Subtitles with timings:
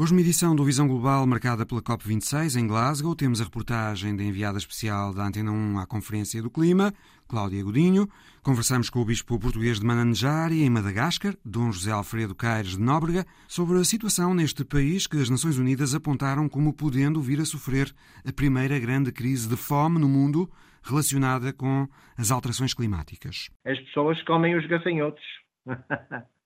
[0.00, 3.16] Hoje, uma edição do Visão Global marcada pela COP26 em Glasgow.
[3.16, 6.94] Temos a reportagem da enviada especial da Antena 1 à Conferência do Clima,
[7.26, 8.06] Cláudia Godinho.
[8.40, 13.24] Conversamos com o bispo português de Mananjari, em Madagascar, Dom José Alfredo Caires de Nóbrega,
[13.48, 17.92] sobre a situação neste país que as Nações Unidas apontaram como podendo vir a sofrer
[18.24, 20.48] a primeira grande crise de fome no mundo
[20.80, 23.50] relacionada com as alterações climáticas.
[23.66, 25.24] As pessoas comem os gafanhotos.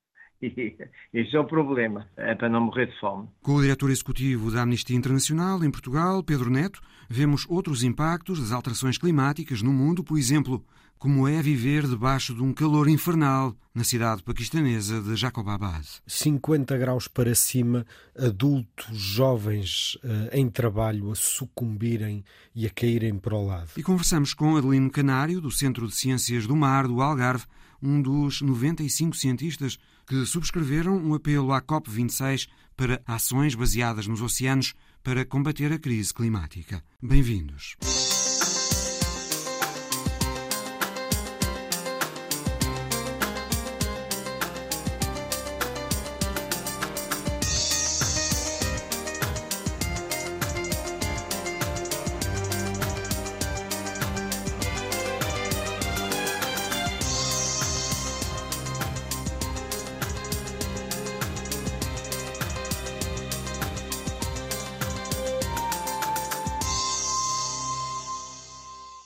[1.14, 3.29] Isso é o problema, é para não morrer de fome.
[3.42, 8.52] Com o diretor executivo da Amnistia Internacional em Portugal, Pedro Neto, vemos outros impactos das
[8.52, 10.65] alterações climáticas no mundo, por exemplo,
[10.98, 15.84] como é viver debaixo de um calor infernal na cidade paquistanesa de Jacobabad.
[16.06, 17.84] 50 graus para cima,
[18.16, 23.70] adultos, jovens uh, em trabalho a sucumbirem e a caírem para o lado.
[23.77, 27.46] E conversamos com Adelino Canário, do Centro de Ciências do Mar do Algarve,
[27.82, 34.74] um dos 95 cientistas que subscreveram um apelo à COP26 para ações baseadas nos oceanos
[35.02, 36.83] para combater a crise climática.
[37.01, 37.76] Bem-vindos.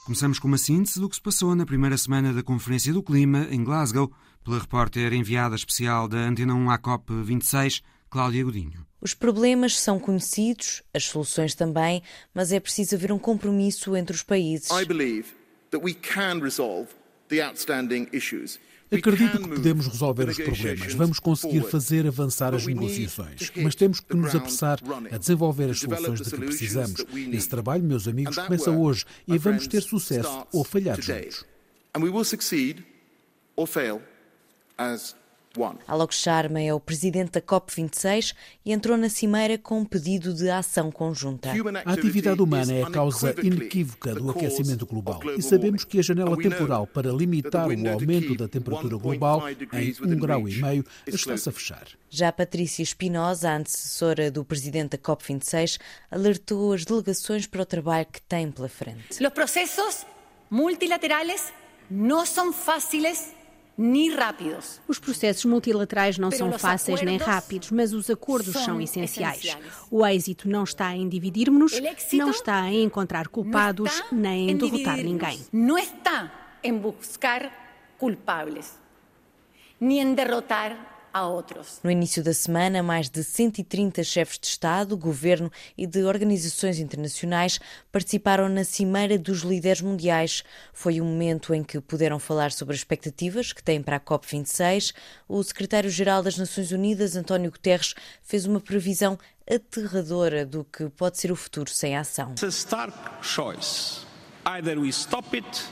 [0.06, 3.48] Começamos com uma síntese do que se passou na primeira semana da Conferência do Clima,
[3.50, 4.08] em Glasgow,
[4.44, 8.86] pela repórter enviada especial da Antena 1 à COP26, Cláudia Godinho.
[9.00, 14.22] Os problemas são conhecidos, as soluções também, mas é preciso haver um compromisso entre os
[14.22, 14.70] países.
[14.70, 15.34] I believe
[15.72, 16.90] that we can resolve
[17.28, 18.60] the outstanding issues.
[18.90, 24.14] Acredito que podemos resolver os problemas, vamos conseguir fazer avançar as negociações, mas temos que
[24.14, 24.78] nos apressar
[25.10, 27.04] a desenvolver as soluções de que precisamos.
[27.32, 31.44] Esse trabalho, meus amigos, começa hoje e vamos ter sucesso ou falhar juntos.
[35.86, 38.34] Alok Sharma é o presidente da COP26
[38.64, 41.50] e entrou na cimeira com um pedido de ação conjunta.
[41.84, 46.36] A atividade humana é a causa inequívoca do aquecimento global e sabemos que a janela
[46.36, 51.52] temporal para limitar o aumento da temperatura global em 1,5 grau e meio está-se a
[51.52, 51.86] fechar.
[52.08, 55.78] Já Patrícia Espinosa, a antecessora do presidente da COP26,
[56.10, 59.22] alertou as delegações para o trabalho que têm pela frente.
[59.22, 60.06] Os processos
[60.50, 61.52] multilaterais
[61.90, 63.34] não são fáceis.
[64.88, 69.56] Os processos multilaterais não são fáceis nem rápidos, mas os acordos são essenciais.
[69.90, 71.78] O êxito não está em dividirmos-nos,
[72.12, 75.44] não está em encontrar culpados, nem em derrotar ninguém.
[75.52, 76.32] Não está
[76.62, 78.78] em buscar culpables,
[79.78, 81.80] nem em derrotar a outros.
[81.82, 87.58] No início da semana, mais de 130 chefes de Estado, governo e de organizações internacionais
[87.90, 90.44] participaram na Cimeira dos Líderes Mundiais.
[90.74, 94.92] Foi um momento em que puderam falar sobre as expectativas que têm para a COP26.
[95.26, 99.18] O secretário-geral das Nações Unidas, António Guterres, fez uma previsão
[99.50, 102.32] aterradora do que pode ser o futuro sem ação.
[102.32, 104.04] It's a stark choice.
[104.44, 105.64] Either we stop it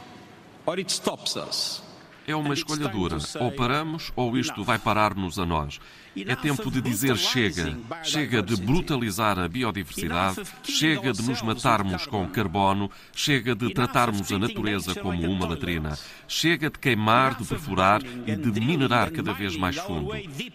[0.64, 1.82] or it stops us.
[2.26, 3.18] É uma escolha dura.
[3.40, 5.80] Ou paramos ou isto vai parar-nos a nós.
[6.16, 7.76] É tempo de dizer chega.
[8.02, 14.38] Chega de brutalizar a biodiversidade, chega de nos matarmos com carbono, chega de tratarmos a
[14.38, 15.98] natureza como uma latrina,
[16.28, 20.10] chega de queimar, de perfurar e de minerar cada vez mais fundo.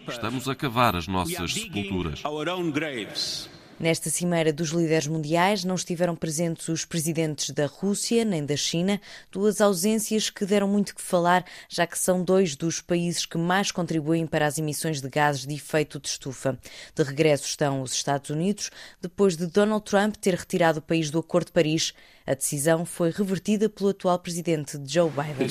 [0.08, 2.22] Estamos a cavar as nossas sepulturas.
[3.80, 9.00] Nesta cimeira dos líderes mundiais não estiveram presentes os presidentes da Rússia nem da China,
[9.32, 13.72] duas ausências que deram muito que falar, já que são dois dos países que mais
[13.72, 16.58] contribuem para as emissões de gases de efeito de estufa.
[16.94, 18.70] De regresso estão os Estados Unidos,
[19.00, 21.94] depois de Donald Trump ter retirado o país do Acordo de Paris.
[22.26, 25.48] A decisão foi revertida pelo atual presidente Joe Biden.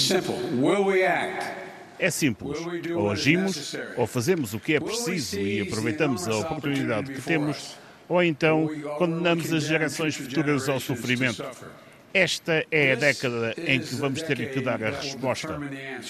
[1.97, 2.59] É simples.
[2.95, 7.75] Ou agimos, ou fazemos o que é preciso e aproveitamos a oportunidade que temos
[8.09, 8.67] ou então
[8.97, 11.45] condenamos as gerações futuras ao sofrimento.
[12.11, 15.59] Esta é a década em que vamos ter que dar a resposta.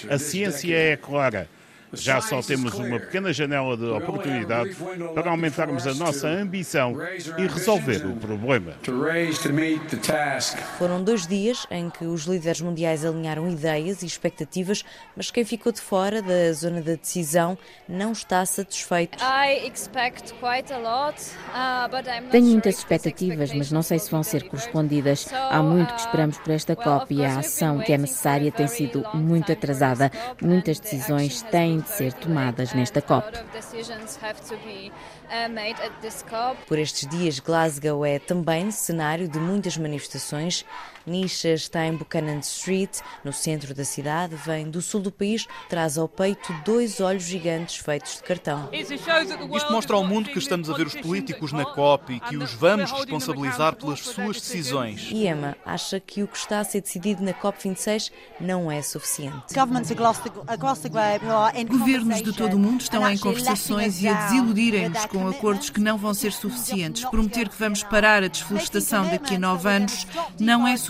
[0.08, 1.46] A ciência é clara.
[1.92, 4.76] Já só temos uma pequena janela de oportunidade
[5.14, 6.96] para aumentarmos a nossa ambição
[7.38, 8.72] e resolver o problema.
[10.78, 14.84] Foram dois dias em que os líderes mundiais alinharam ideias e expectativas,
[15.16, 17.58] mas quem ficou de fora da zona da decisão
[17.88, 19.18] não está satisfeito.
[22.30, 25.28] Tenho muitas expectativas, mas não sei se vão ser correspondidas.
[25.32, 29.04] Há muito que esperamos por esta COP e a ação que é necessária tem sido
[29.14, 30.10] muito atrasada.
[30.40, 33.26] Muitas decisões têm de ser tomadas nesta COP.
[36.66, 40.64] Por estes dias, Glasgow é também cenário de muitas manifestações.
[41.06, 45.96] Nisha está em Buchanan Street, no centro da cidade, vem do sul do país, traz
[45.96, 48.68] ao peito dois olhos gigantes feitos de cartão.
[48.72, 52.52] Isto mostra ao mundo que estamos a ver os políticos na COP e que os
[52.52, 55.08] vamos responsabilizar pelas suas decisões.
[55.10, 59.54] E Emma acha que o que está a ser decidido na COP26 não é suficiente.
[61.68, 65.96] Governos de todo o mundo estão em conversações e a desiludirem-nos com acordos que não
[65.96, 67.04] vão ser suficientes.
[67.06, 70.06] Prometer que vamos parar a desflorestação daqui a nove anos
[70.38, 70.89] não é suficiente.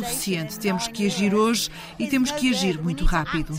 [0.59, 3.55] Temos que agir hoje e temos que agir muito rápido.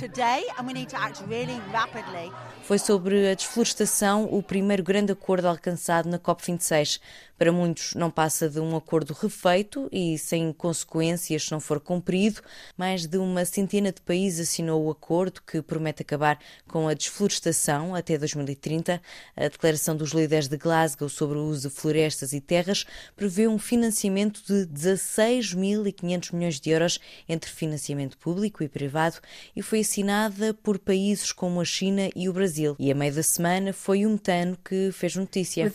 [2.63, 6.99] Foi sobre a desflorestação o primeiro grande acordo alcançado na COP26.
[7.41, 12.39] Para muitos, não passa de um acordo refeito e sem consequências se não for cumprido.
[12.77, 17.95] Mais de uma centena de países assinou o acordo que promete acabar com a desflorestação
[17.95, 19.01] até 2030.
[19.35, 22.85] A declaração dos líderes de Glasgow sobre o uso de florestas e terras
[23.15, 29.15] prevê um financiamento de 16.500 milhões de euros entre financiamento público e privado
[29.55, 32.75] e foi assinada por países como a China e o Brasil.
[32.77, 35.65] E a meio da semana foi o metano que fez notícia.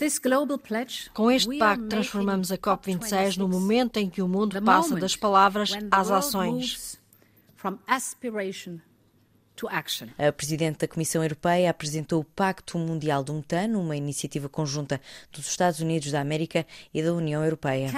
[1.13, 5.71] Com este pacto, transformamos a COP26 no momento em que o mundo passa das palavras
[5.91, 6.99] às ações.
[10.19, 15.01] A Presidente da Comissão Europeia apresentou o Pacto Mundial do Metano, uma iniciativa conjunta
[15.31, 17.91] dos Estados Unidos da América e da União Europeia.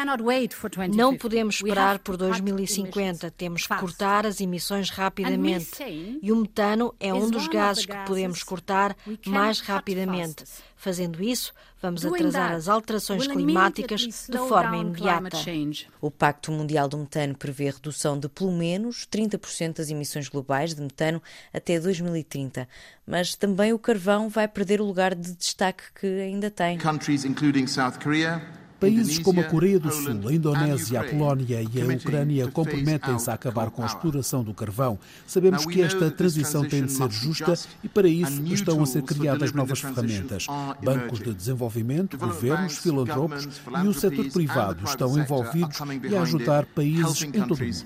[0.96, 5.84] Não podemos esperar por 2050, temos que cortar as emissões rapidamente.
[6.22, 8.96] E o metano é um dos gases que podemos cortar
[9.26, 10.46] mais rapidamente.
[10.82, 14.00] Fazendo isso, vamos atrasar as alterações climáticas
[14.30, 15.38] de forma imediata.
[16.00, 20.82] O Pacto Mundial do Metano prevê redução de pelo menos 30% das emissões globais de
[20.82, 21.22] metano
[21.54, 22.66] até 2030,
[23.06, 26.78] mas também o carvão vai perder o lugar de destaque que ainda tem.
[26.78, 28.42] Countries including South Korea,
[28.80, 33.34] Países como a Coreia do Sul, a Indonésia, a Polónia e a Ucrânia comprometem-se a
[33.34, 34.98] acabar com a exploração do carvão.
[35.28, 37.54] Sabemos que esta transição tem de ser justa
[37.84, 40.48] e, para isso, estão a ser criadas novas ferramentas.
[40.82, 43.48] Bancos de desenvolvimento, governos, filantropos
[43.84, 45.78] e o setor privado estão envolvidos
[46.10, 47.86] e a ajudar países em todo o mundo.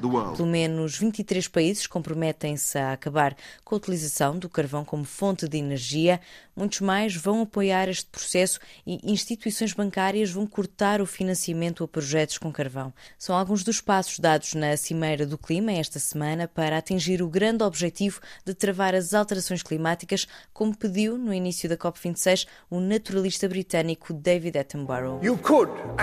[0.00, 5.58] Pelo menos 23 países comprometem-se a acabar com a utilização do carvão como fonte de
[5.58, 6.20] energia.
[6.54, 12.38] Muitos mais vão apoiar este processo e instituições bancárias vão cortar o financiamento a projetos
[12.38, 12.92] com carvão.
[13.18, 17.64] São alguns dos passos dados na Cimeira do Clima esta semana para atingir o grande
[17.64, 24.12] objetivo de travar as alterações climáticas, como pediu no início da COP26 o naturalista britânico
[24.12, 25.20] David Attenborough.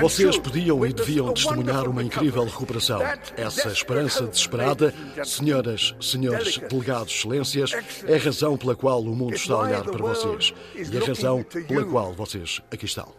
[0.01, 3.01] Vocês podiam e deviam testemunhar uma incrível recuperação.
[3.37, 4.93] Essas esperança desesperada,
[5.23, 7.71] senhoras, senhores delegados, excelências,
[8.07, 11.43] é a razão pela qual o mundo está a olhar para vocês e a razão
[11.43, 13.13] pela qual vocês aqui estão.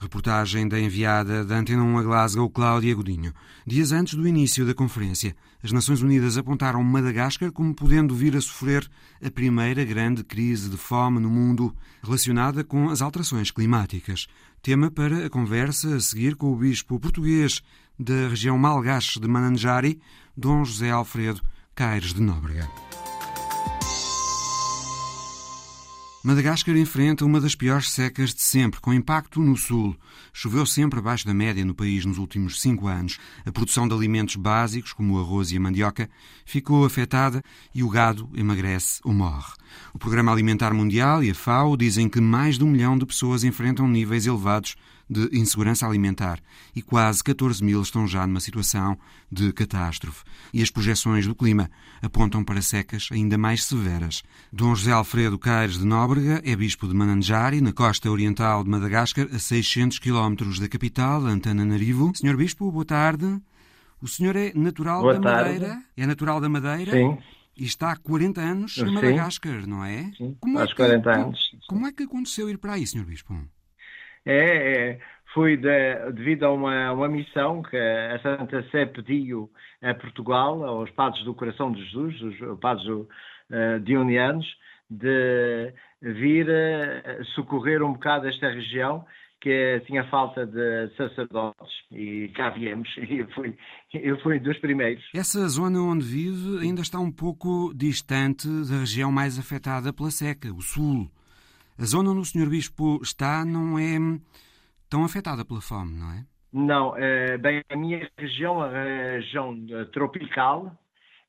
[0.00, 3.32] Reportagem da enviada da Antena 1 a Glasgow, Cláudia Godinho.
[3.66, 8.40] Dias antes do início da conferência, as Nações Unidas apontaram Madagascar como podendo vir a
[8.40, 8.88] sofrer
[9.20, 14.28] a primeira grande crise de fome no mundo relacionada com as alterações climáticas.
[14.62, 17.60] Tema para a conversa a seguir com o bispo português
[17.98, 20.00] da região Malgache de Mananjari,
[20.36, 21.42] Dom José Alfredo
[21.74, 22.68] Caires de Nóbrega.
[26.20, 29.96] Madagascar enfrenta uma das piores secas de sempre, com impacto no sul.
[30.32, 33.20] Choveu sempre abaixo da média no país nos últimos cinco anos.
[33.46, 36.10] A produção de alimentos básicos, como o arroz e a mandioca,
[36.44, 37.40] ficou afetada
[37.72, 39.52] e o gado emagrece ou morre.
[39.94, 43.44] O Programa Alimentar Mundial e a FAO dizem que mais de um milhão de pessoas
[43.44, 44.74] enfrentam níveis elevados
[45.10, 46.38] de insegurança alimentar
[46.76, 48.98] e quase 14 mil estão já numa situação
[49.30, 50.24] de catástrofe.
[50.52, 51.70] E as projeções do clima
[52.02, 54.22] apontam para secas ainda mais severas.
[54.52, 59.26] Dom José Alfredo Caires de Nóbrega é bispo de Mananjari, na costa oriental de Madagascar,
[59.32, 62.12] a 600 quilómetros da capital, Antananarivo.
[62.14, 63.40] Senhor bispo, boa tarde.
[64.00, 65.52] O senhor é natural boa da tarde.
[65.60, 65.82] Madeira?
[65.96, 66.92] É natural da Madeira?
[66.92, 67.18] Sim.
[67.56, 70.12] E está há 40 anos em Madagascar, não é?
[70.16, 71.40] Sim, Como é aos que- 40 anos.
[71.68, 73.34] Como é que aconteceu ir para aí, senhor bispo?
[74.24, 75.00] É, é,
[75.34, 79.50] foi de- devido a uma, uma missão que a Santa Sé pediu
[79.82, 84.46] a Portugal, aos padres do Coração de Jesus, os padres uh, dionianos,
[84.90, 89.04] de vir eh, socorrer um bocado esta região
[89.40, 93.56] que tinha falta de sacerdotes e cá viemos e eu fui,
[93.92, 95.04] eu fui dos primeiros.
[95.14, 100.52] Essa zona onde vive ainda está um pouco distante da região mais afetada pela seca,
[100.52, 101.10] o sul.
[101.80, 103.96] A zona onde o senhor bispo está não é
[104.90, 106.24] tão afetada pela fome, não é?
[106.52, 110.76] Não, eh, bem, a minha região, a região eh, tropical,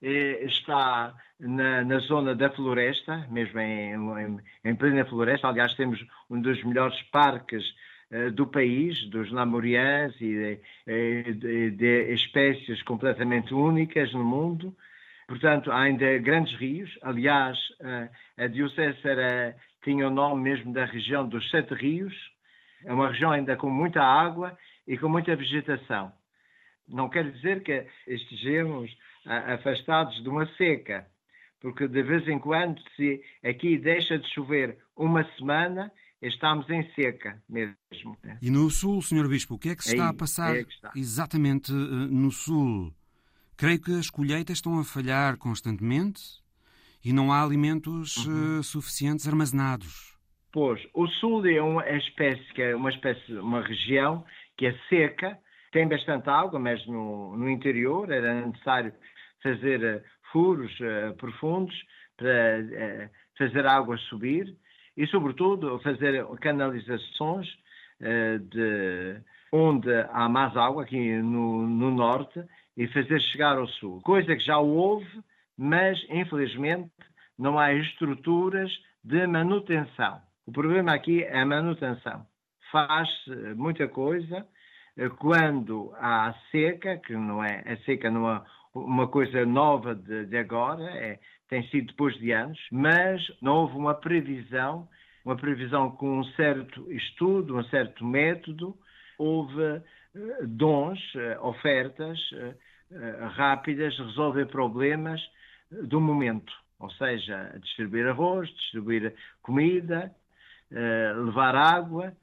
[0.01, 5.48] eh, está na, na zona da floresta, mesmo em, em, em, plena floresta.
[5.48, 7.63] Aliás, temos um dos melhores parques
[8.34, 14.75] do país, dos lamurians e de, de, de, espécies completamente únicas no mundo.
[15.27, 16.89] Portanto, há ainda grandes rios.
[17.03, 17.56] Aliás,
[18.36, 22.13] a Diocese era, tinha o nome mesmo da região dos Sete Rios.
[22.86, 24.57] É uma região ainda com muita água
[24.88, 26.12] e com muita vegetação.
[26.88, 28.91] Não quer dizer que estejamos
[29.25, 31.05] afastados de uma seca,
[31.59, 37.41] porque de vez em quando, se aqui deixa de chover uma semana, estamos em seca
[37.48, 37.75] mesmo.
[38.41, 39.27] E no sul, Sr.
[39.27, 40.91] Bispo, o que é que se está a passar está.
[40.95, 42.93] exatamente eh, no sul?
[43.55, 46.21] Creio que as colheitas estão a falhar constantemente
[47.03, 48.60] e não há alimentos uhum.
[48.60, 50.18] uh, suficientes armazenados.
[50.51, 54.25] Pois, o sul é uma espécie, que é uma espécie, uma região
[54.58, 55.38] que é seca,
[55.72, 58.91] tem bastante água, mas no, no interior era necessário
[59.44, 60.01] fazer uh,
[60.32, 61.75] furos uh, profundos
[62.18, 64.56] para uh, fazer a água subir
[64.98, 67.48] e, sobretudo, fazer canalizações
[68.51, 72.41] de onde há mais água, aqui no, no norte,
[72.77, 74.01] e fazer chegar ao sul.
[74.01, 75.06] Coisa que já houve,
[75.59, 76.89] mas, infelizmente,
[77.37, 78.71] não há estruturas
[79.03, 80.21] de manutenção.
[80.47, 82.25] O problema aqui é a manutenção.
[82.71, 84.47] Faz-se muita coisa,
[85.17, 88.41] quando há seca, que não é a seca não é
[88.73, 93.75] uma coisa nova de, de agora, é, tem sido depois de anos, mas não houve
[93.75, 94.87] uma previsão,
[95.25, 98.77] uma previsão com um certo estudo, um certo método,
[99.17, 99.83] houve uh,
[100.47, 102.17] dons, uh, ofertas
[103.35, 105.21] rápidas, resolver problemas
[105.71, 110.13] do momento, ou seja, distribuir arroz, distribuir comida,
[111.25, 112.13] levar água,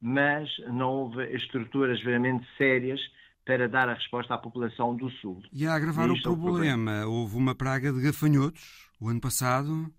[0.00, 3.00] mas não houve estruturas realmente sérias
[3.44, 5.42] para dar a resposta à população do Sul.
[5.52, 9.20] E a agravar o problema, é o problema, houve uma praga de gafanhotos o ano
[9.20, 9.92] passado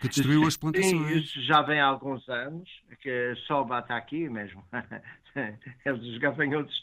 [0.00, 0.90] que destruiu as plantações.
[0.90, 2.68] Sim, isso já vem há alguns anos,
[3.00, 4.64] que só bate aqui mesmo.
[5.84, 6.82] Eles, os gafanhotos,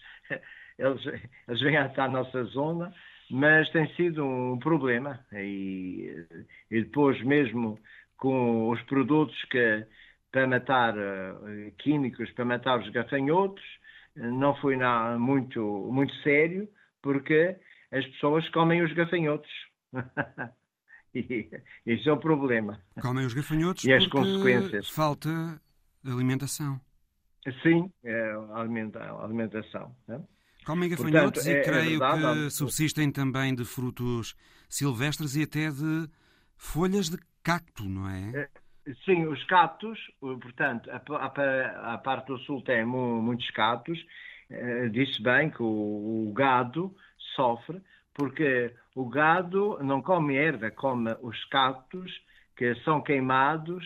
[0.79, 1.05] eles,
[1.47, 2.93] eles vêm até a nossa zona,
[3.29, 5.19] mas tem sido um problema.
[5.33, 6.25] E,
[6.69, 7.79] e depois mesmo
[8.17, 9.85] com os produtos que
[10.31, 13.63] para matar uh, químicos, para matar os gafanhotos,
[14.15, 16.67] não foi nada muito, muito sério,
[17.01, 17.55] porque
[17.91, 19.49] as pessoas comem os gafanhotos.
[21.15, 21.49] e
[21.85, 22.81] isso é o problema.
[23.01, 24.89] Comem os gafanhotos e as consequências.
[24.89, 25.29] falta
[26.05, 26.79] alimentação.
[27.61, 28.61] Sim, é a
[29.23, 29.95] alimentação.
[30.07, 30.21] Né?
[30.65, 34.35] Comem gafanhotos Portanto, e é, é creio é verdade, que subsistem também de frutos
[34.67, 36.09] silvestres e até de
[36.57, 38.31] folhas de cacto, não é?
[38.35, 38.49] é
[39.03, 43.99] Sim, os cactos, portanto, a, a, a parte do sul tem muitos cactos.
[44.49, 46.95] Uh, disse bem que o, o, gado
[47.35, 47.81] sofre,
[48.13, 52.11] porque o gado não come erva, come os cactos
[52.55, 53.83] que são queimados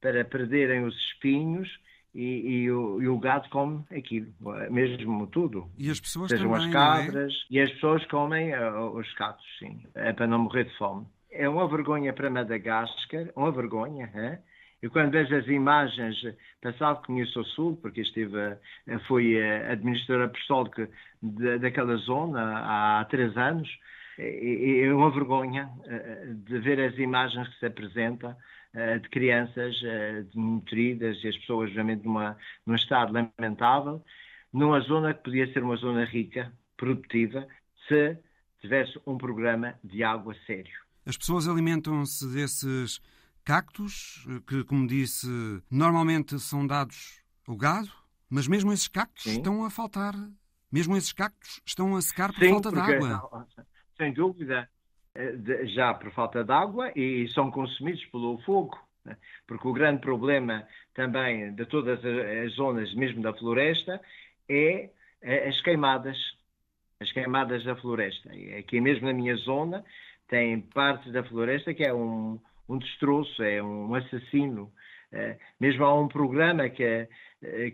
[0.00, 1.68] para perderem os espinhos
[2.14, 4.32] e, e, o, e, o, gado come aquilo,
[4.70, 5.70] mesmo tudo.
[5.78, 6.72] E as pessoas Sejam também, as é?
[6.72, 7.54] cabras, é?
[7.54, 11.06] e as pessoas comem uh, os cactos, sim, é para não morrer de fome.
[11.30, 14.10] É uma vergonha para Madagascar, uma vergonha.
[14.82, 16.16] E quando vejo as imagens,
[16.60, 18.36] que conheço o Sul, porque estive,
[18.88, 20.88] eh, fui eh, administrador apostólico
[21.60, 23.68] daquela zona há três anos,
[24.18, 25.70] é uma vergonha
[26.44, 28.34] de ver as imagens que se apresentam
[28.72, 29.74] de crianças
[30.26, 34.04] desnutridas e as pessoas realmente numa, num estado lamentável,
[34.52, 37.46] numa zona que podia ser uma zona rica, produtiva,
[37.88, 38.16] se
[38.60, 40.72] tivesse um programa de água sério.
[41.04, 43.00] As pessoas alimentam-se desses
[43.44, 45.26] cactos, que, como disse,
[45.70, 47.90] normalmente são dados ao gado,
[48.28, 49.38] mas mesmo esses cactos Sim.
[49.38, 50.14] estão a faltar.
[50.70, 53.46] Mesmo esses cactos estão a secar por Sim, falta de água.
[53.96, 54.79] Sem dúvida, eh,
[55.66, 58.78] já por falta de água e são consumidos pelo fogo.
[59.04, 59.16] Né?
[59.46, 64.00] Porque o grande problema também de todas as zonas, mesmo da floresta,
[64.48, 64.90] é
[65.48, 66.16] as queimadas.
[67.00, 68.30] As queimadas da floresta.
[68.58, 69.82] Aqui mesmo na minha zona
[70.28, 74.70] tem partes da floresta que é um, um destroço, é um assassino.
[75.12, 77.08] É, mesmo há um programa que,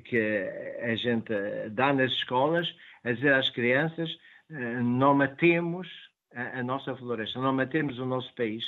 [0.05, 0.49] que
[0.81, 1.33] a gente
[1.71, 2.73] dá nas escolas
[3.05, 4.17] a dizer às crianças
[4.51, 5.89] é, não matemos
[6.35, 8.65] a, a nossa floresta, não matemos o nosso país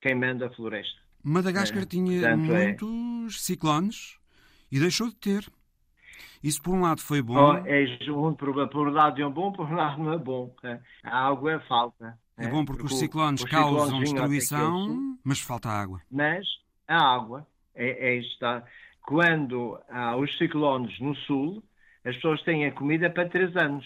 [0.00, 0.98] queimando a floresta.
[1.22, 4.18] Madagascar é, tinha portanto, é muitos ciclones
[4.72, 5.46] e deixou de ter.
[6.42, 7.34] Isso por um lado foi bom.
[7.36, 10.54] Oh, é um, por, por um lado é bom, por um lado não é bom.
[11.02, 12.18] A água é falta.
[12.38, 16.00] É, bom porque, porque os ciclones os causam destruição, mas falta água.
[16.10, 16.46] Mas
[16.88, 18.64] a água é, é está.
[19.02, 21.62] Quando há os ciclones no sul,
[22.04, 23.84] as pessoas têm a comida para três anos,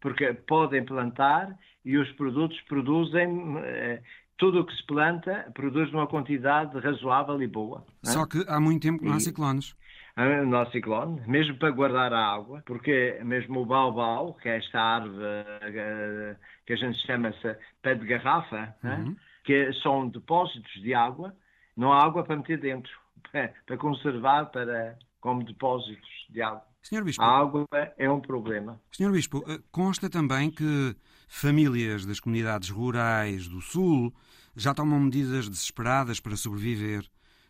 [0.00, 4.02] porque podem plantar e os produtos produzem eh,
[4.36, 7.84] tudo o que se planta produz uma quantidade razoável e boa.
[8.04, 9.74] Só que há muito tempo não há ciclones.
[10.16, 14.80] Não há ciclone, mesmo para guardar a água, porque mesmo o baobau, que é esta
[14.80, 16.36] árvore eh,
[16.66, 18.96] que a gente chama-se pé de garrafa, né?
[18.96, 19.16] uhum.
[19.44, 21.36] que são depósitos de água,
[21.76, 22.90] não há água para meter dentro,
[23.64, 26.67] para conservar para, como depósitos de água.
[26.88, 27.68] Senhor Bispo, a água
[27.98, 28.80] é um problema.
[28.90, 30.96] Senhor Bispo, eh, consta também que
[31.28, 34.10] famílias das comunidades rurais do Sul
[34.56, 37.06] já tomam medidas desesperadas para sobreviver.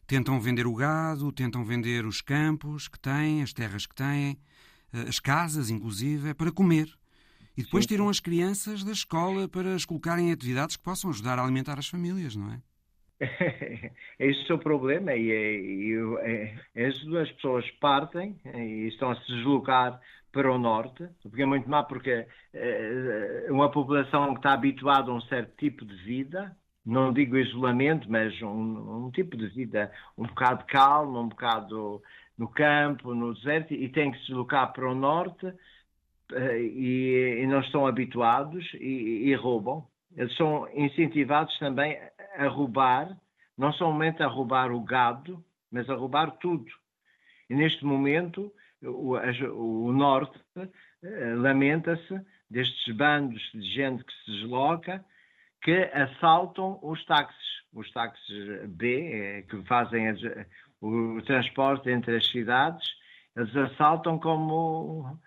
[0.09, 4.41] Tentam vender o gado, tentam vender os campos que têm, as terras que têm,
[4.93, 6.93] eh, as casas, inclusive, para comer.
[7.57, 11.39] E depois tiram as crianças da escola para as colocarem em atividades que possam ajudar
[11.39, 12.61] a alimentar as famílias, não é?
[14.19, 15.93] Esse é o problema e, e,
[16.77, 21.69] e, as pessoas partem e estão a se deslocar para o norte, porque é muito
[21.69, 27.13] má porque é uma população que está habituada a um certo tipo de vida, não
[27.13, 32.03] digo isolamento, mas um, um tipo de vida um bocado calmo, um bocado
[32.37, 35.53] no campo, no deserto, e tem que se deslocar para o norte
[36.33, 39.87] eh, e, e não estão habituados e, e roubam.
[40.17, 41.99] Eles são incentivados também
[42.39, 43.19] a roubar,
[43.57, 46.71] não somente a roubar o gado, mas a roubar tudo.
[47.51, 48.53] E neste momento,
[48.83, 55.05] o, o Norte eh, lamenta-se destes bandos de gente que se desloca,
[55.63, 60.07] que assaltam os táxis, os táxis B, eh, que fazem
[60.81, 62.87] o transporte entre as cidades,
[63.37, 65.19] eles assaltam como,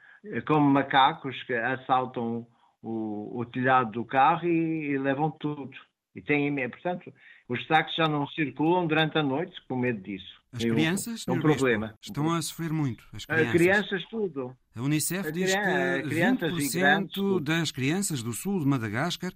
[0.47, 2.47] como macacos que assaltam
[2.81, 5.77] o, o telhado do carro e, e levam tudo.
[6.15, 7.13] E têm, portanto,
[7.47, 10.41] os táxis já não circulam durante a noite com medo disso.
[10.53, 11.95] As crianças, é um problema.
[12.01, 13.05] estão a sofrer muito.
[13.13, 14.57] As crianças, crianças tudo.
[14.75, 19.31] A Unicef a diz que 20% das crianças do sul de Madagascar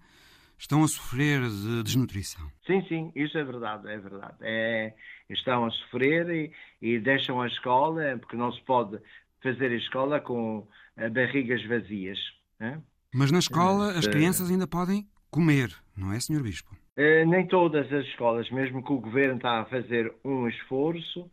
[0.57, 2.45] estão a sofrer de desnutrição.
[2.67, 4.35] Sim, sim, isso é verdade, é verdade.
[4.41, 4.93] É,
[5.29, 6.51] estão a sofrer e,
[6.81, 8.99] e deixam a escola, porque não se pode
[9.41, 10.67] fazer a escola com
[10.97, 12.19] eh, barrigas vazias.
[12.59, 12.81] Né?
[13.13, 16.41] Mas na escola as crianças ainda podem comer, não é, Sr.
[16.41, 16.73] Bispo?
[16.97, 21.29] Uh, nem todas as escolas, mesmo que o governo está a fazer um esforço,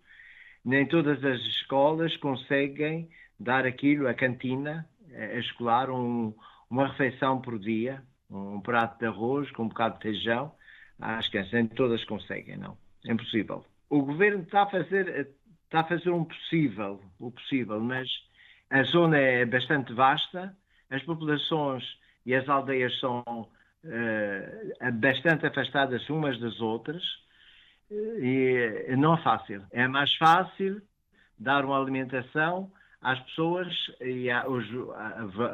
[0.64, 6.34] nem todas as escolas conseguem dar aquilo, a cantina a escolar, um,
[6.68, 10.52] uma refeição por dia, um prato de arroz com um bocado de feijão
[10.98, 11.52] às crianças.
[11.52, 12.76] Nem todas conseguem, não.
[13.06, 13.64] É impossível.
[13.88, 15.28] O governo está a fazer,
[15.64, 18.08] está a fazer um possível, o possível, mas
[18.68, 20.56] a zona é bastante vasta,
[20.90, 21.84] as populações
[22.26, 23.22] e as aldeias são
[25.00, 27.02] bastante afastadas umas das outras
[27.90, 29.64] e não é fácil.
[29.70, 30.80] É mais fácil
[31.38, 33.68] dar uma alimentação às pessoas
[34.00, 34.64] e aos,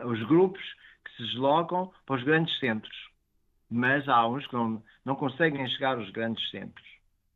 [0.04, 0.62] aos grupos
[1.04, 2.96] que se deslocam para os grandes centros.
[3.70, 6.86] Mas há uns que não, não conseguem chegar aos grandes centros.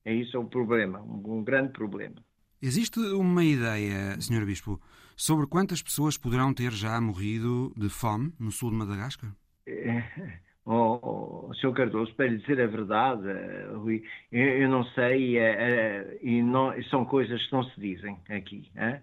[0.04, 2.16] É isso o problema, um, um grande problema.
[2.60, 4.44] Existe uma ideia, Sr.
[4.44, 4.80] Bispo,
[5.16, 9.34] sobre quantas pessoas poderão ter já morrido de fome no sul de Madagascar?
[9.66, 10.02] É,
[10.64, 11.72] oh, oh, Sr.
[11.72, 13.66] Cardoso, para lhe dizer a verdade, eh,
[14.32, 18.70] eu, eu não sei é, é, e não, são coisas que não se dizem aqui.
[18.76, 19.00] É?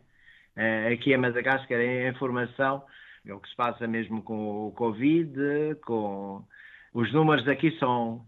[0.94, 2.84] Aqui em Madagascar a informação
[3.26, 6.44] é o que se passa mesmo com o Covid, com
[6.94, 8.26] os números aqui são,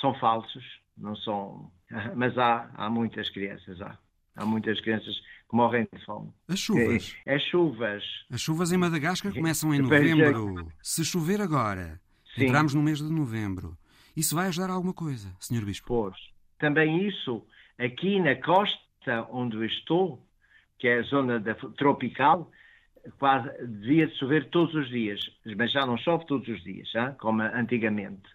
[0.00, 0.64] são falsos,
[0.96, 1.70] não são,
[2.16, 3.98] mas há, há muitas crianças, há.
[4.36, 5.14] Há muitas crianças
[5.54, 6.32] morrem de fome.
[6.48, 7.16] As chuvas.
[7.24, 8.02] É, as chuvas.
[8.30, 10.68] As chuvas em Madagascar começam em novembro.
[10.82, 12.00] Se chover agora,
[12.34, 12.46] Sim.
[12.46, 13.78] entramos no mês de novembro.
[14.16, 15.64] Isso vai ajudar a alguma coisa, Sr.
[15.64, 15.86] Bispo?
[15.86, 16.16] Pois.
[16.58, 17.46] Também isso,
[17.78, 20.20] aqui na costa onde eu estou,
[20.78, 22.50] que é a zona da, tropical,
[23.18, 25.20] quase devia chover todos os dias,
[25.56, 27.14] mas já não chove todos os dias, hein?
[27.18, 28.28] como antigamente.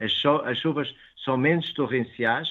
[0.00, 0.12] As,
[0.44, 0.92] as chuvas
[1.24, 2.48] são menos torrenciais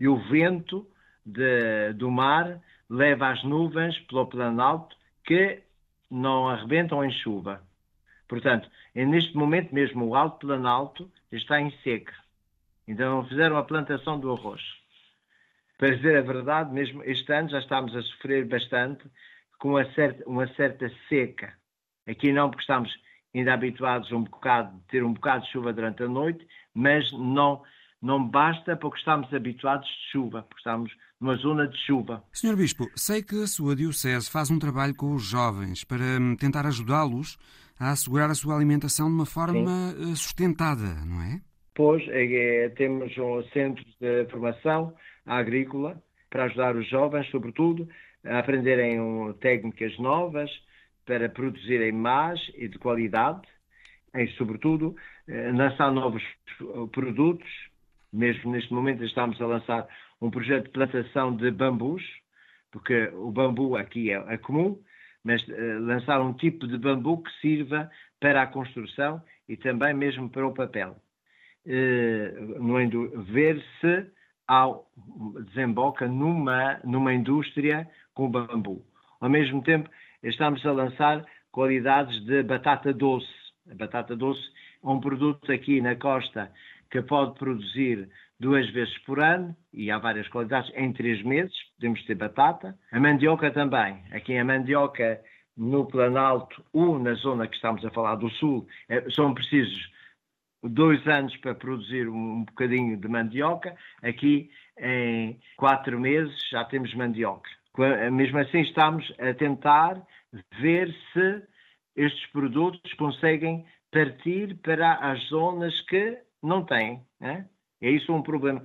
[0.00, 0.86] e o vento
[1.24, 5.62] de, do mar leva as nuvens pelo planalto que
[6.10, 7.62] não arrebentam em chuva.
[8.28, 12.14] Portanto, é neste momento mesmo o Alto Planalto está em seca.
[12.86, 14.62] Não fizeram a plantação do arroz.
[15.78, 19.04] Para dizer a verdade, mesmo este ano já estamos a sofrer bastante
[19.58, 21.52] com uma certa, uma certa seca.
[22.06, 22.92] Aqui não, porque estamos
[23.34, 27.62] ainda habituados a um bocado, ter um bocado de chuva durante a noite, mas não,
[28.00, 32.22] não basta porque estamos habituados de chuva, porque estamos numa zona de chuva.
[32.32, 36.36] Senhor Bispo, sei que a sua Diocese faz um trabalho com os jovens para hum,
[36.36, 37.38] tentar ajudá-los
[37.78, 40.12] a assegurar a sua alimentação de uma forma Sim.
[40.12, 41.40] Eh, sustentada, não é?
[41.74, 44.94] Pois, é, é, temos um centro de formação
[45.26, 47.86] agrícola para ajudar os jovens, sobretudo,
[48.24, 48.98] a aprenderem
[49.40, 50.50] técnicas novas
[51.04, 53.42] para produzirem mais e de qualidade,
[54.14, 54.96] em, sobretudo,
[55.28, 56.22] lançar novos
[56.92, 57.48] produtos.
[58.12, 59.86] Mesmo neste momento estamos a lançar
[60.20, 62.02] um projeto de plantação de bambus,
[62.70, 64.78] porque o bambu aqui é, é comum,
[65.24, 70.28] mas uh, lançar um tipo de bambu que sirva para a construção e também mesmo
[70.30, 70.96] para o papel.
[71.66, 74.06] Uh, no ver se
[74.46, 74.88] ao,
[75.46, 78.84] desemboca numa, numa indústria com bambu.
[79.20, 79.90] Ao mesmo tempo,
[80.22, 83.26] estamos a lançar qualidades de batata doce.
[83.70, 84.42] A batata doce
[84.84, 86.52] é um produto aqui na costa
[86.90, 92.04] que pode produzir duas vezes por ano, e há várias qualidades, em três meses, podemos
[92.04, 92.78] ter batata.
[92.92, 94.02] A mandioca também.
[94.12, 95.20] Aqui a mandioca
[95.56, 99.90] no Planalto ou na zona que estamos a falar do Sul, é, são precisos
[100.62, 103.74] dois anos para produzir um bocadinho de mandioca.
[104.02, 107.48] Aqui, em quatro meses, já temos mandioca.
[108.12, 110.02] Mesmo assim, estamos a tentar
[110.58, 111.42] ver se
[111.94, 117.02] estes produtos conseguem partir para as zonas que não têm.
[117.20, 117.48] Né?
[117.80, 118.62] É isso um problema.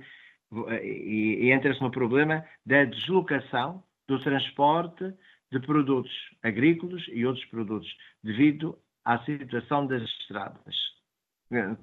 [0.82, 5.14] E, e entra-se no problema da deslocação do transporte
[5.50, 7.88] de produtos agrícolas e outros produtos,
[8.22, 10.76] devido à situação das estradas,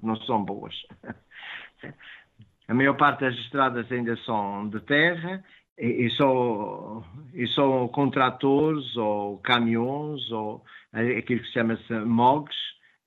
[0.02, 0.74] não são boas.
[2.70, 5.42] A maior parte das estradas ainda são de terra
[5.76, 7.02] e, e, só,
[7.34, 12.56] e são contratores ou caminhões ou aquilo que se chama-se MOGs,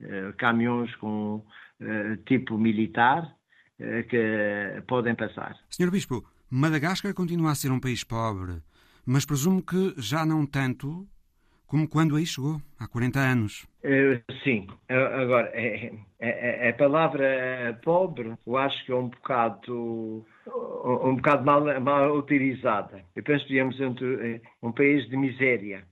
[0.01, 1.62] eh, caminhões com eh,
[2.25, 3.35] tipo militar,
[3.79, 5.55] eh, que podem passar.
[5.69, 8.61] Senhor Bispo, Madagascar continua a ser um país pobre,
[9.05, 11.07] mas presumo que já não tanto
[11.73, 13.65] como quando aí chegou, há 40 anos.
[13.83, 20.23] Uh, sim, agora, é, é, é, a palavra pobre eu acho que é um bocado,
[21.03, 23.03] um bocado mal, mal utilizada.
[23.15, 23.75] Eu penso que digamos
[24.61, 25.83] um país de miséria.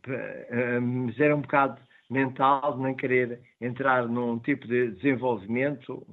[0.80, 6.06] Miséria um bocado mental de não querer entrar num tipo de desenvolvimento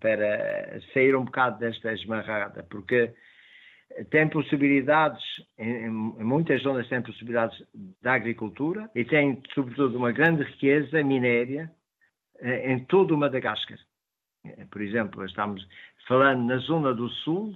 [0.00, 3.12] para sair um bocado desta esmarrada, porque
[4.10, 5.22] tem possibilidades,
[5.58, 7.62] em, muitas zonas tem possibilidades
[8.02, 11.70] da agricultura e tem, sobretudo, uma grande riqueza minéria
[12.40, 13.78] eh, em todo o Madagascar.
[14.44, 15.66] Eh, por exemplo, estamos
[16.08, 17.54] falando na zona do sul,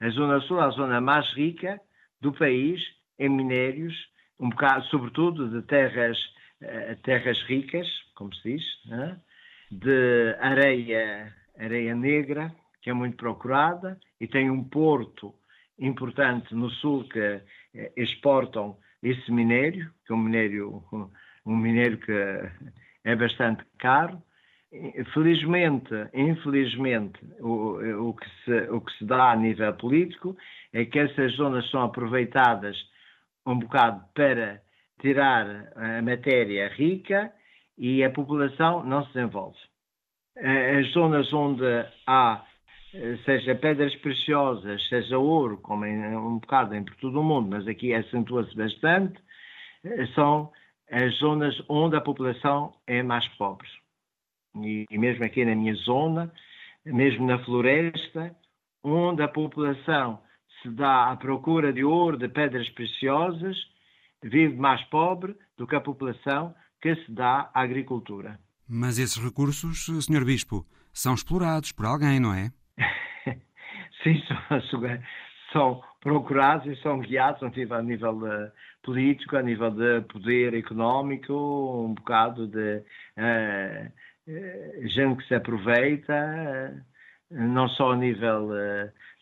[0.00, 1.80] a zona sul é a zona mais rica
[2.20, 2.80] do país
[3.18, 3.94] em minérios,
[4.38, 6.18] um bocado, sobretudo, de terras,
[7.02, 9.20] terras ricas, como se diz, né?
[9.70, 15.34] de areia, areia negra, que é muito procurada, e tem um porto
[15.78, 17.18] importante no sul que
[17.74, 20.84] eh, exportam esse minério, que é um minério,
[21.44, 22.12] um minério que
[23.04, 24.22] é bastante caro.
[25.12, 30.36] Felizmente, infelizmente, o, o, que se, o que se dá a nível político
[30.72, 32.76] é que essas zonas são aproveitadas
[33.46, 34.60] um bocado para
[35.00, 37.32] tirar a matéria rica
[37.76, 39.58] e a população não se desenvolve.
[40.36, 41.64] As zonas onde
[42.06, 42.44] há
[43.24, 47.92] seja pedras preciosas, seja ouro, como em, um bocado em todo o mundo, mas aqui
[47.92, 49.20] acentua-se bastante,
[49.84, 50.52] eh, são
[50.90, 53.68] as zonas onde a população é mais pobre.
[54.62, 56.32] E, e mesmo aqui na minha zona,
[56.84, 58.34] mesmo na floresta,
[58.82, 60.22] onde a população
[60.62, 63.56] se dá à procura de ouro, de pedras preciosas,
[64.24, 68.38] vive mais pobre do que a população que se dá à agricultura.
[68.68, 70.24] Mas esses recursos, Sr.
[70.24, 72.50] Bispo, são explorados por alguém, não é?
[74.02, 74.80] sim, são,
[75.52, 78.50] são procurados e são guiados a nível, a nível uh,
[78.82, 82.82] político, a nível de poder económico, um bocado de
[83.18, 83.86] uh,
[84.28, 86.84] uh, gente que se aproveita,
[87.30, 88.50] não só a nível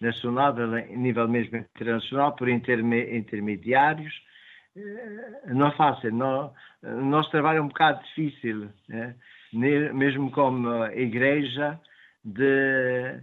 [0.01, 4.13] nacional, mas a nível mesmo internacional, por interme intermediários.
[5.47, 9.15] Não é fácil, não, nosso trabalho é um bocado difícil, né?
[9.53, 11.79] mesmo como igreja,
[12.25, 13.21] de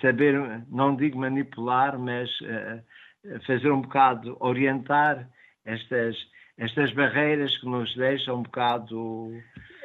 [0.00, 5.28] saber, não digo manipular, mas uh, fazer um bocado, orientar
[5.64, 6.16] estas,
[6.56, 9.32] estas barreiras que nos deixam um bocado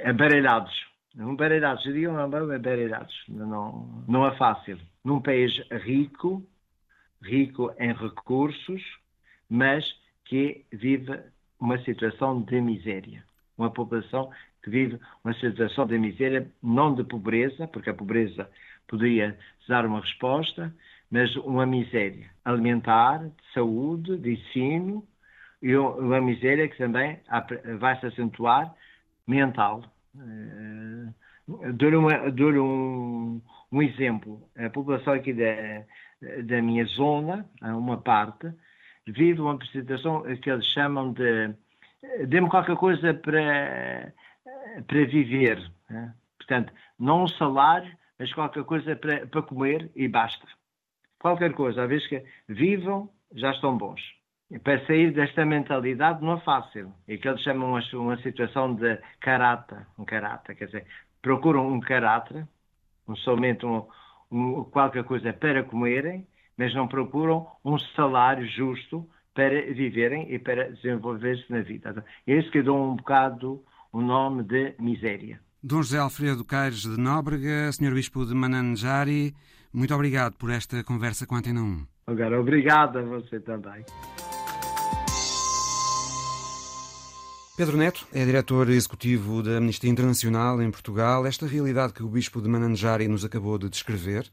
[0.06, 0.74] embaralhados.
[1.16, 4.78] Embaralhados, digo embaralhados, não, não é fácil.
[5.04, 6.46] Num país rico,
[7.24, 8.84] rico em recursos,
[9.50, 9.84] mas
[10.28, 11.20] que vive
[11.60, 13.24] uma situação de miséria.
[13.58, 14.30] Uma população
[14.64, 18.50] que vive uma situação de miséria, não de pobreza, porque a pobreza
[18.88, 19.38] poderia
[19.68, 20.74] dar uma resposta,
[21.10, 25.06] mas uma miséria alimentar, de saúde, de ensino,
[25.62, 27.20] e uma miséria que também
[27.80, 28.74] vai se acentuar
[29.26, 29.84] mental.
[30.16, 34.42] Eh, dou-lhe um, um, exemplo.
[34.56, 35.84] A população aqui da,
[36.44, 38.54] da minha zona, uma parte,
[39.12, 41.54] vive uma situação que eles chamam de
[42.28, 44.14] dê-me qualquer coisa para,
[44.86, 45.72] para viver.
[45.90, 46.14] Né?
[46.38, 50.46] Portanto, não um salário, mas qualquer coisa para, para comer e basta.
[51.20, 54.02] Qualquer coisa, a vez que vivam, já estão bons.
[54.50, 56.94] E para sair desta mentalidade não é fácil.
[57.08, 60.88] É que eles chamam uma, uma situação de caráter, um caráter, quer dizer,
[61.22, 62.48] procuram um caráter,
[63.08, 63.86] um, somente um,
[64.32, 66.26] um, qualquer coisa para comerem,
[66.58, 72.04] mas não procuram um salário justo para viverem e para desenvolver-se na vida.
[72.26, 75.40] É isso que dou um bocado o nome de miséria.
[75.62, 77.94] Dom José Alfredo Caires de Nóbrega, Sr.
[77.94, 79.34] Bispo de Mananjari,
[79.74, 81.86] muito obrigado por esta conversa com a Antena 1.
[82.08, 83.84] Agora, obrigado a você também.
[87.58, 91.26] Pedro Neto é diretor executivo da Amnistia Internacional em Portugal.
[91.26, 94.28] Esta realidade que o Bispo de Mananjari nos acabou de descrever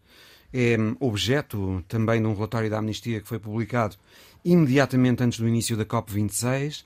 [0.54, 3.96] é objeto também de um relatório da Amnistia que foi publicado
[4.44, 6.84] imediatamente antes do início da COP26.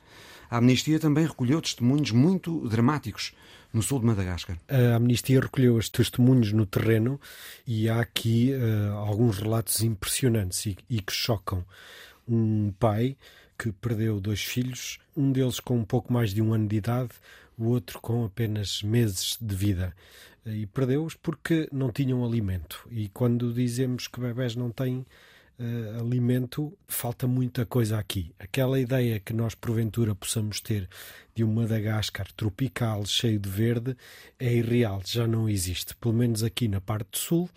[0.50, 3.34] A Amnistia também recolheu testemunhos muito dramáticos
[3.70, 4.56] no sul de Madagascar.
[4.66, 7.20] A Amnistia recolheu os testemunhos no terreno
[7.66, 11.62] e há aqui uh, alguns relatos impressionantes e, e que chocam.
[12.26, 13.18] Um pai
[13.58, 17.10] que perdeu dois filhos, um deles com um pouco mais de um ano de idade,
[17.58, 19.94] o outro com apenas meses de vida.
[20.46, 22.86] E perdeu-os porque não tinham alimento.
[22.90, 25.04] E quando dizemos que bebés não têm
[25.58, 28.32] uh, alimento, falta muita coisa aqui.
[28.38, 30.88] Aquela ideia que nós porventura possamos ter
[31.34, 33.96] de um Madagascar tropical cheio de verde
[34.38, 35.94] é irreal, já não existe.
[35.94, 37.48] Pelo menos aqui na parte sul,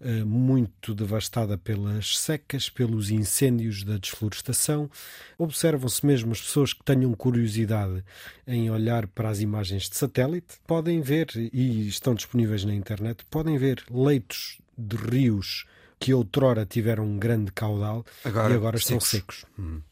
[0.00, 4.90] uh, muito devastada pelas secas, pelos incêndios da desflorestação.
[5.38, 8.04] Observam-se mesmo as pessoas que tenham curiosidade
[8.46, 13.56] em olhar para as imagens de satélite, podem ver, e estão disponíveis na internet, podem
[13.58, 15.66] ver leitos de rios
[16.00, 19.44] que outrora tiveram um grande caudal agora, e agora estão secos.
[19.58, 19.82] Hum.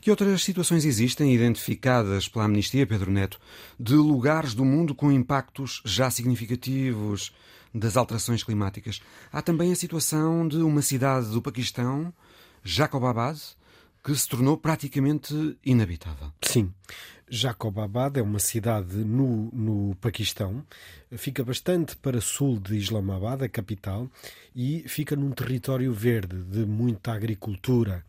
[0.00, 3.40] Que outras situações existem identificadas pela Amnistia, Pedro Neto,
[3.78, 7.34] de lugares do mundo com impactos já significativos
[7.74, 9.02] das alterações climáticas?
[9.32, 12.14] Há também a situação de uma cidade do Paquistão,
[12.62, 13.38] Jacobabad,
[14.02, 16.32] que se tornou praticamente inabitável.
[16.40, 16.72] Sim.
[17.28, 20.64] Jacobabad é uma cidade no, no Paquistão,
[21.12, 24.08] fica bastante para sul de Islamabad, a capital,
[24.54, 28.04] e fica num território verde de muita agricultura.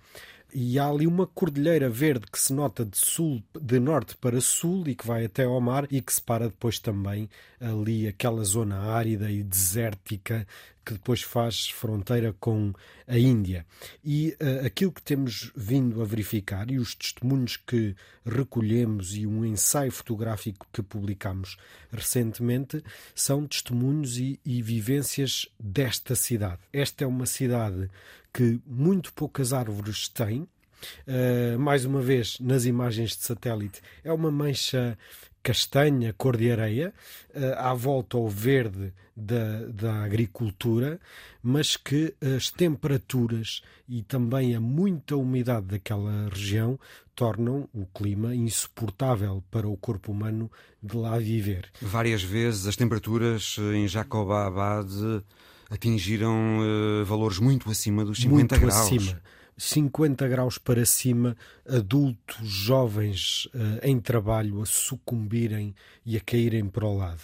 [0.54, 4.88] E há ali uma cordilheira verde que se nota de sul, de norte para sul
[4.88, 9.30] e que vai até ao mar e que separa depois também ali aquela zona árida
[9.30, 10.48] e desértica
[10.88, 12.72] que depois faz fronteira com
[13.06, 13.66] a Índia.
[14.06, 17.94] E uh, aquilo que temos vindo a verificar e os testemunhos que
[18.26, 21.58] recolhemos e um ensaio fotográfico que publicamos
[21.92, 22.82] recentemente
[23.14, 26.62] são testemunhos e, e vivências desta cidade.
[26.72, 27.90] Esta é uma cidade
[28.34, 30.48] que muito poucas árvores têm.
[31.06, 34.98] Uh, mais uma vez, nas imagens de satélite, é uma mancha
[35.42, 36.94] castanha, cor de areia,
[37.36, 41.00] uh, à volta ao verde da, da agricultura,
[41.42, 46.80] mas que as temperaturas e também a muita umidade daquela região
[47.16, 50.52] tornam o clima insuportável para o corpo humano
[50.84, 51.70] de lá viver.
[51.82, 54.88] Várias vezes as temperaturas em Jacobabad
[55.70, 58.86] atingiram uh, valores muito acima dos 50 muito graus.
[58.86, 59.22] Acima.
[59.58, 61.36] 50 graus para cima,
[61.68, 65.74] adultos jovens uh, em trabalho a sucumbirem
[66.06, 67.24] e a caírem para o lado.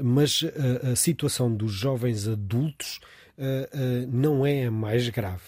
[0.00, 0.52] Mas uh,
[0.92, 3.00] a situação dos jovens adultos
[3.36, 5.42] uh, não é a mais grave.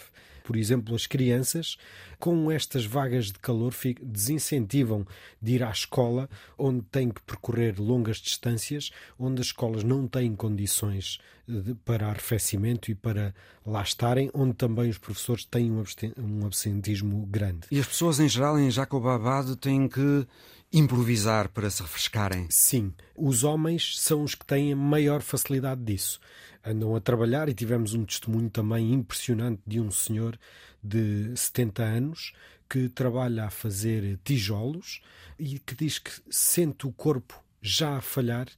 [0.46, 1.76] Por exemplo, as crianças,
[2.20, 5.04] com estas vagas de calor, desincentivam
[5.42, 10.36] de ir à escola, onde têm que percorrer longas distâncias, onde as escolas não têm
[10.36, 13.34] condições de, para arrefecimento e para
[13.66, 17.66] lá estarem, onde também os professores têm um absentismo grande.
[17.70, 20.26] E as pessoas, em geral, em Jacobabad, têm que
[20.72, 22.46] improvisar para se refrescarem.
[22.50, 26.20] Sim, os homens são os que têm a maior facilidade disso
[26.66, 30.36] andam a trabalhar e tivemos um testemunho também impressionante de um senhor
[30.82, 32.32] de 70 anos
[32.68, 35.00] que trabalha a fazer tijolos
[35.38, 38.48] e que diz que sente o corpo já a falhar,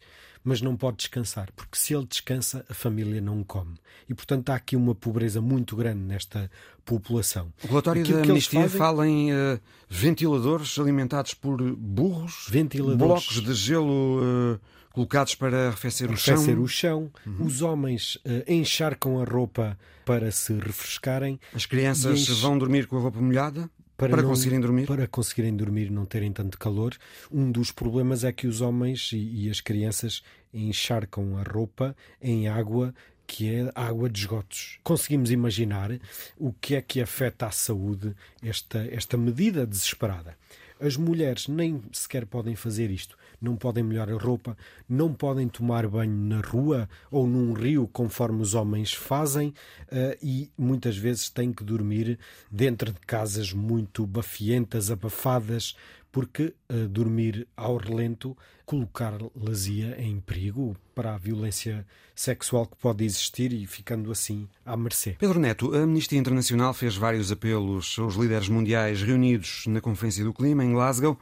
[0.43, 3.75] mas não pode descansar, porque se ele descansa, a família não come.
[4.09, 6.51] E, portanto, há aqui uma pobreza muito grande nesta
[6.85, 7.53] população.
[7.65, 8.79] O relatório Aquilo da Amnistia fazem...
[8.79, 12.99] fala em uh, ventiladores alimentados por burros, ventiladores...
[12.99, 14.55] blocos de gelo.
[14.55, 17.05] Uh colocados para arrefecer, arrefecer o chão.
[17.05, 17.13] o chão.
[17.25, 17.47] Uhum.
[17.47, 21.39] Os homens uh, encharcam a roupa para se refrescarem.
[21.55, 22.33] As crianças enche...
[22.41, 23.71] vão dormir com a roupa molhada?
[23.99, 24.87] Para, para não, conseguirem dormir?
[24.87, 26.97] Para conseguirem dormir e não terem tanto calor.
[27.33, 30.23] Um dos problemas é que os homens e, e as crianças
[30.55, 32.95] encharcam a roupa em água
[33.27, 34.79] que é água de esgotos.
[34.85, 35.91] Conseguimos imaginar
[36.39, 40.39] o que é que afeta à saúde esta, esta medida desesperada.
[40.81, 43.17] As mulheres nem sequer podem fazer isto.
[43.41, 44.57] Não podem molhar a roupa,
[44.89, 50.51] não podem tomar banho na rua ou num rio, conforme os homens fazem, uh, e
[50.59, 52.19] muitas vezes têm que dormir
[52.51, 55.77] dentro de casas muito bafientas, abafadas,
[56.19, 63.53] porque uh, dormir ao relento colocar-las-ia em perigo para a violência sexual que pode existir
[63.53, 65.15] e ficando assim à mercê.
[65.17, 70.35] Pedro Neto, a Amnistia Internacional fez vários apelos aos líderes mundiais reunidos na Conferência do
[70.35, 71.17] Clima em Glasgow.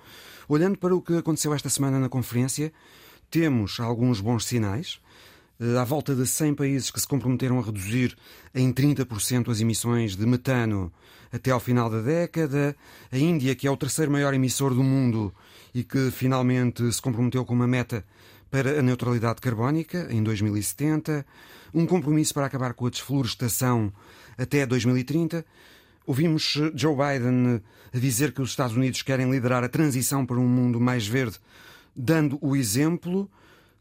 [0.48, 2.72] Olhando para o que aconteceu esta semana na conferência,
[3.30, 4.98] temos alguns bons sinais.
[5.58, 8.16] Eh, à volta de 100 países que se comprometeram a reduzir
[8.54, 10.92] em 30% as emissões de metano
[11.32, 12.76] até ao final da década.
[13.10, 15.32] A Índia, que é o terceiro maior emissor do mundo
[15.74, 18.04] e que finalmente se comprometeu com uma meta
[18.50, 21.26] para a neutralidade carbónica em 2070.
[21.74, 23.92] Um compromisso para acabar com a desflorestação
[24.36, 25.44] até 2030.
[26.06, 27.60] Ouvimos Joe Biden
[27.92, 31.38] dizer que os Estados Unidos querem liderar a transição para um mundo mais verde,
[31.94, 33.28] dando o exemplo.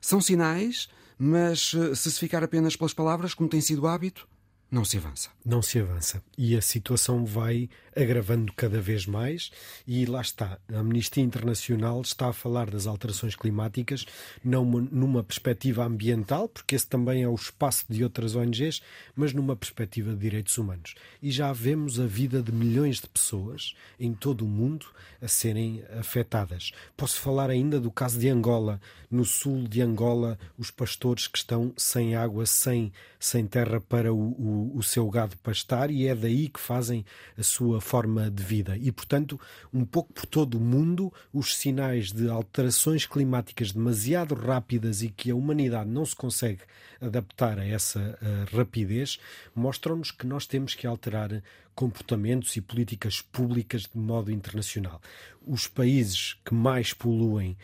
[0.02, 4.28] São sinais mas eh, se se ficar apenas pelas palavras, como tem sido o hábito,
[4.76, 5.30] não se avança.
[5.46, 6.22] Não se avança.
[6.38, 9.50] E a situação vai agravando cada vez mais.
[9.88, 10.60] E lá está.
[10.70, 14.06] A Amnistia Internacional está a falar das alterações climáticas
[14.44, 18.82] não numa perspectiva ambiental, porque esse também é o espaço de outras ONGs,
[19.16, 20.94] mas numa perspectiva de direitos humanos.
[21.22, 24.88] E já vemos a vida de milhões de pessoas em todo o mundo
[25.22, 26.72] a serem afetadas.
[26.98, 28.82] Posso falar ainda do caso de Angola.
[29.10, 34.18] No sul de Angola, os pastores que estão sem água, sem, sem terra para o,
[34.18, 37.06] o, o seu gado pastar, e é daí que fazem
[37.38, 38.78] a sua forma de vida.
[38.78, 39.40] E, portanto,
[39.74, 45.32] um pouco por todo o mundo, os sinais de alterações climáticas demasiado rápidas e que
[45.32, 46.62] a humanidade não se consegue
[47.02, 49.20] adaptar a essa uh, rapidez
[49.54, 51.42] mostram-nos que nós temos que alterar
[51.76, 55.02] comportamentos e políticas públicas de modo internacional.
[55.46, 57.56] Os países que mais poluem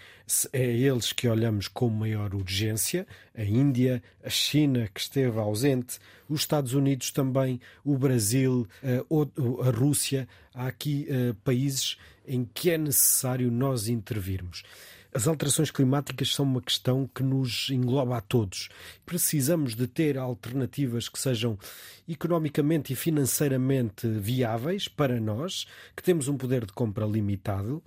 [0.53, 5.97] é eles que olhamos com maior urgência: a Índia, a China, que esteve ausente,
[6.29, 9.01] os Estados Unidos também, o Brasil, eh,
[9.63, 10.27] a Rússia.
[10.53, 11.97] Há aqui eh, países
[12.27, 14.63] em que é necessário nós intervirmos.
[15.13, 18.69] As alterações climáticas são uma questão que nos engloba a todos.
[19.05, 21.59] Precisamos de ter alternativas que sejam
[22.07, 27.83] economicamente e financeiramente viáveis para nós, que temos um poder de compra limitado,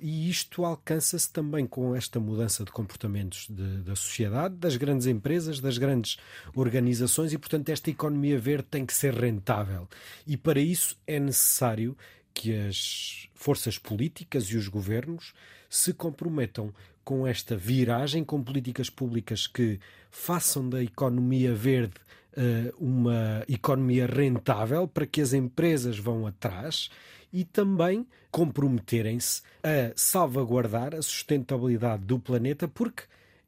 [0.00, 5.58] e isto alcança-se também com esta mudança de comportamentos de, da sociedade, das grandes empresas,
[5.58, 6.16] das grandes
[6.54, 9.88] organizações, e portanto esta economia verde tem que ser rentável.
[10.24, 11.96] E para isso é necessário
[12.32, 15.32] que as forças políticas e os governos
[15.68, 16.72] se comprometam
[17.04, 21.94] com esta viragem, com políticas públicas que façam da economia verde
[22.36, 26.90] uh, uma economia rentável para que as empresas vão atrás
[27.32, 33.04] e também comprometerem-se a salvaguardar a sustentabilidade do planeta, porque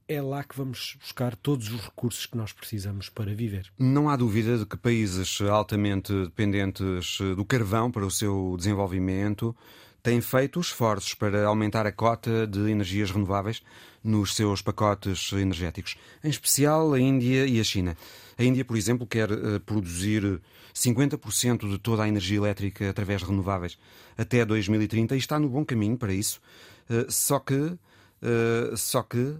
[0.08, 3.70] é lá que vamos buscar todos os recursos que nós precisamos para viver.
[3.78, 9.54] Não há dúvida de que países altamente dependentes do carvão para o seu desenvolvimento
[10.02, 13.62] têm feito esforços para aumentar a cota de energias renováveis
[14.02, 17.96] nos seus pacotes energéticos, em especial a Índia e a China.
[18.38, 20.40] A Índia, por exemplo, quer uh, produzir
[20.74, 23.78] 50% de toda a energia elétrica através de renováveis
[24.16, 26.40] até 2030 e está no bom caminho para isso.
[26.88, 29.36] Uh, só que, uh, só que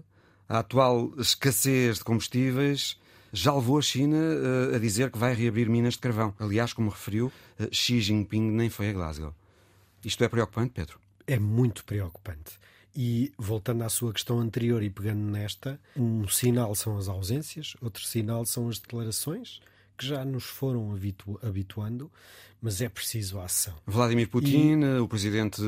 [0.46, 2.99] a atual escassez de combustíveis
[3.33, 4.16] já levou a China
[4.75, 6.35] a dizer que vai reabrir minas de carvão.
[6.37, 7.31] Aliás, como referiu,
[7.70, 9.33] Xi Jinping nem foi a Glasgow.
[10.05, 10.99] Isto é preocupante, Pedro?
[11.27, 12.59] É muito preocupante.
[12.95, 18.05] E voltando à sua questão anterior e pegando nesta, um sinal são as ausências, outro
[18.05, 19.61] sinal são as declarações,
[19.97, 22.11] que já nos foram habitu habituando,
[22.61, 23.75] mas é preciso a ação.
[23.87, 24.99] Vladimir Putin, e...
[24.99, 25.61] o presidente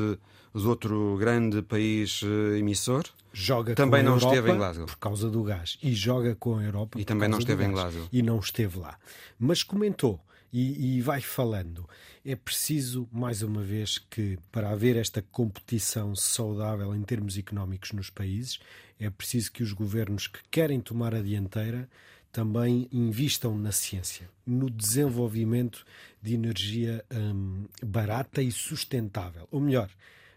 [0.53, 5.29] do outro grande país eh, emissor, joga também não Europa esteve em Glasgow por causa
[5.29, 8.39] do gás e joga com a Europa e também não esteve em Glasgow e não
[8.39, 8.97] esteve lá,
[9.39, 10.19] mas comentou
[10.53, 11.89] e, e vai falando.
[12.23, 18.11] É preciso, mais uma vez, que para haver esta competição saudável em termos económicos nos
[18.11, 18.59] países,
[18.99, 21.89] é preciso que os governos que querem tomar a dianteira
[22.31, 25.85] também invistam na ciência, no desenvolvimento
[26.21, 29.47] de energia hum, barata e sustentável.
[29.51, 29.89] Ou melhor,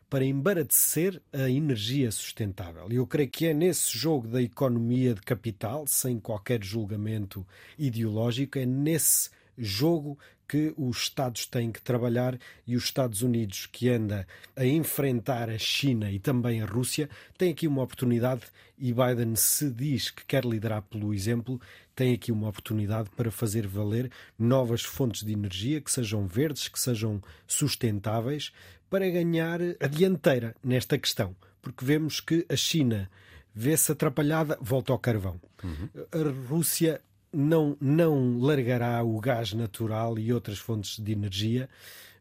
[0.08, 2.86] para embaratecer a energia sustentável.
[2.90, 7.46] E eu creio que é nesse jogo da economia de capital, sem qualquer julgamento
[7.78, 13.88] ideológico, é nesse jogo que os Estados têm que trabalhar e os Estados Unidos, que
[13.88, 18.42] anda a enfrentar a China e também a Rússia, tem aqui uma oportunidade
[18.78, 21.60] e Biden se diz que quer liderar pelo exemplo,
[21.94, 26.78] tem aqui uma oportunidade para fazer valer novas fontes de energia que sejam verdes, que
[26.78, 28.52] sejam sustentáveis,
[28.88, 33.10] para ganhar a dianteira nesta questão, porque vemos que a China
[33.52, 35.40] vê-se atrapalhada, volta ao carvão.
[35.64, 35.88] Uhum.
[36.12, 37.00] A Rússia
[37.36, 41.68] não, não largará o gás natural e outras fontes de energia.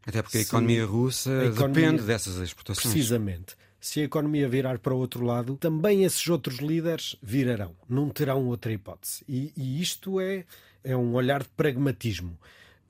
[0.06, 2.94] Até porque a economia russa a economia, depende dessas exportações.
[2.94, 3.56] Precisamente.
[3.80, 7.76] Se a economia virar para o outro lado, também esses outros líderes virarão.
[7.88, 9.24] Não terão outra hipótese.
[9.28, 10.44] E, e isto é,
[10.84, 12.38] é um olhar de pragmatismo.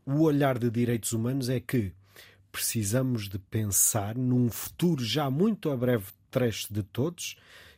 [0.05, 1.91] O olhar de direitos humanos é que
[2.51, 7.35] precisamos de pensar num futuro já muito a breve trecho de todos,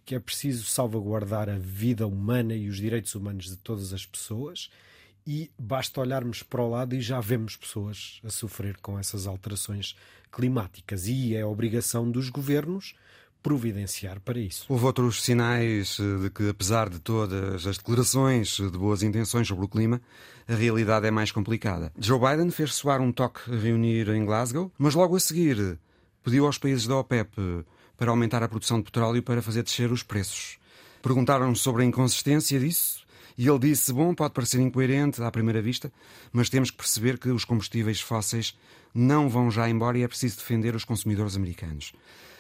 [0.08, 4.70] que é preciso salvaguardar a vida humana e os direitos humanos de todas as pessoas.
[5.28, 9.98] E basta olharmos para o lado e já vemos pessoas a sofrer com essas alterações
[10.32, 11.08] climáticas.
[11.08, 12.96] E é obrigação dos governos
[13.44, 14.66] providenciar para isso.
[14.70, 19.66] Houve outros sinais eh, de que, apesar de todas as declarações de boas intenções sobre
[19.66, 20.02] o clima,
[20.48, 21.92] a realidade é mais complicada.
[22.00, 25.78] Joe Biden fez soar um toque a reunir em Glasgow, mas logo a seguir
[26.24, 27.66] pediu aos países da OPEP
[27.98, 30.58] para aumentar a produção de petróleo para fazer descer os preços.
[31.02, 33.06] Perguntaram sobre a inconsistência disso
[33.38, 35.92] e ele disse: Bom, pode parecer incoerente à primeira vista,
[36.32, 38.58] mas temos que perceber que os combustíveis fósseis
[38.94, 41.94] não vão já embora e é preciso defender os consumidores americanos.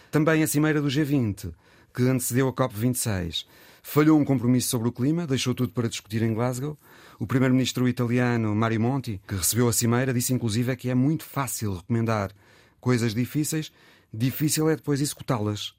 [0.09, 1.53] Também a cimeira do G20,
[1.93, 3.45] que antecedeu a COP26,
[3.83, 6.77] falhou um compromisso sobre o clima, deixou tudo para discutir em Glasgow.
[7.19, 11.75] O primeiro-ministro italiano Mario Monti, que recebeu a cimeira, disse inclusive que é muito fácil
[11.75, 12.31] recomendar
[12.79, 13.71] coisas difíceis,
[14.13, 15.73] difícil é depois executá-las.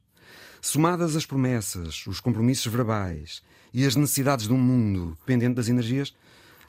[0.60, 6.14] Somadas as promessas, os compromissos verbais e as necessidades de um mundo dependente das energias,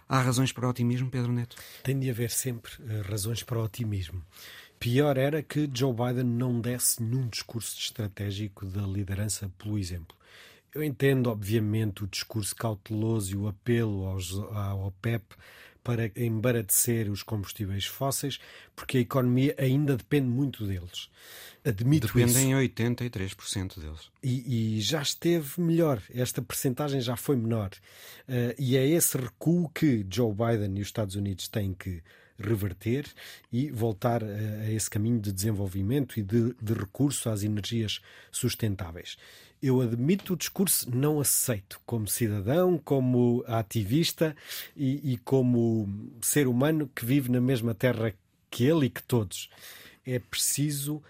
[0.08, 1.56] há razões para o otimismo, Pedro Neto?
[1.84, 4.24] Tem de haver sempre uh, razões para o otimismo.
[4.80, 10.16] Pior era que Joe Biden não desse nenhum discurso estratégico da liderança pelo exemplo.
[10.74, 15.36] Eu entendo, obviamente, o discurso cauteloso e o apelo aos, ao OPEP
[15.84, 18.40] para embaratecer os combustíveis fósseis,
[18.76, 21.10] porque a economia ainda depende muito deles.
[21.64, 22.74] Admito Dependem isso.
[22.74, 24.12] 83% deles.
[24.24, 27.72] E, e, já esteve melhor, esta percentagem já foi menor.
[28.28, 32.02] Uh, e é esse recuo que Joe Biden e os Estados Unidos têm que
[32.40, 33.06] reverter
[33.52, 38.00] e voltar a, a esse caminho de desenvolvimento e de, de recurso às energias
[38.32, 39.18] sustentáveis.
[39.62, 44.36] Eu admito o discurso, não aceito como cidadão, como ativista
[44.76, 48.14] e, e como ser humano que vive na mesma terra
[48.50, 49.50] que ele e que todos.
[50.06, 51.04] É preciso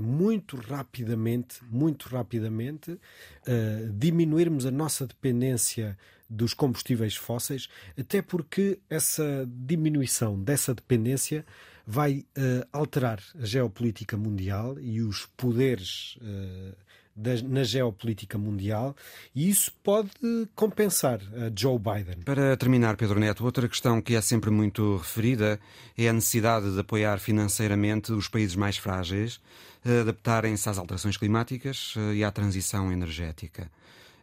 [0.00, 7.68] muito rapidamente, muito rapidamente, uh, diminuirmos a nossa dependência dos combustíveis fósseis,
[7.98, 11.44] até porque essa diminuição dessa dependência
[11.86, 16.76] vai uh, alterar a geopolítica mundial e os poderes uh,
[17.48, 18.94] na geopolítica mundial
[19.34, 20.10] e isso pode
[20.54, 22.22] compensar a Joe Biden.
[22.24, 25.58] Para terminar, Pedro Neto, outra questão que é sempre muito referida
[25.96, 29.40] é a necessidade de apoiar financeiramente os países mais frágeis,
[29.84, 33.70] adaptarem-se às alterações climáticas eh, e à transição energética.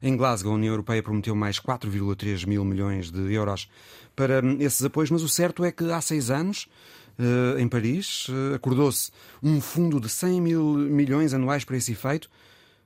[0.02, 3.70] Em Glasgow, a União Europeia prometeu mais 4,3 mil milhões de euros
[4.16, 6.68] para esses apoios, mas o certo é que há seis anos,
[7.18, 12.30] eh, em Paris, eh, acordou-se um fundo de 100 mil milhões anuais para esse efeito,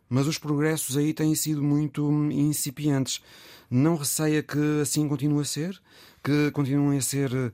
[0.10, 3.22] mas os progressos aí têm sido muito incipientes.
[3.70, 5.80] Não receia que assim continue a ser?
[6.24, 7.54] Que continuem a ser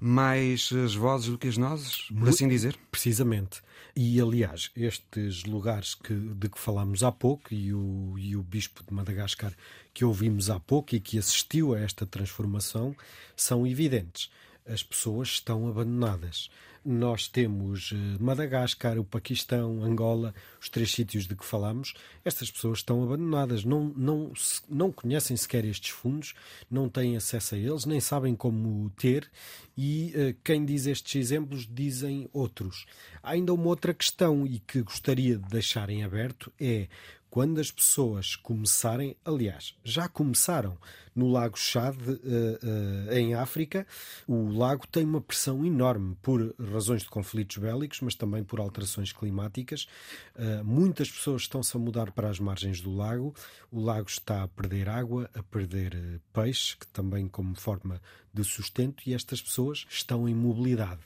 [0.00, 2.76] mais as vozes do que as nozes, por assim dizer?
[2.90, 3.62] Precisamente.
[3.94, 8.84] E, aliás, estes lugares que, de que falámos há pouco e o, e o Bispo
[8.86, 9.54] de Madagascar
[9.94, 12.94] que ouvimos há pouco e que assistiu a esta transformação
[13.34, 14.30] são evidentes.
[14.66, 16.50] As pessoas estão abandonadas
[16.86, 22.78] nós temos eh, Madagascar, o Paquistão, Angola, os três sítios de que falamos, estas pessoas
[22.78, 24.32] estão abandonadas, não, não,
[24.68, 26.34] não conhecem sequer estes fundos,
[26.70, 29.28] não têm acesso a eles, nem sabem como ter,
[29.76, 32.86] e uh, quem diz estes exemplos dizem outros.
[33.22, 36.88] Há ainda uma outra questão e que gostaria de deixar em aberto é
[37.30, 40.78] quando as pessoas começarem, aliás, já começaram
[41.14, 43.86] no Lago Chad, uh, uh, em África,
[44.28, 49.12] o lago tem uma pressão enorme por razões de conflitos bélicos, mas também por alterações
[49.12, 49.86] climáticas.
[50.34, 53.34] Uh, muitas pessoas estão-se a mudar para as margens do lago.
[53.70, 58.00] O lago está a perder água, a perder peixe, que também como forma
[58.32, 61.00] de sustento, e estas pessoas estão em mobilidade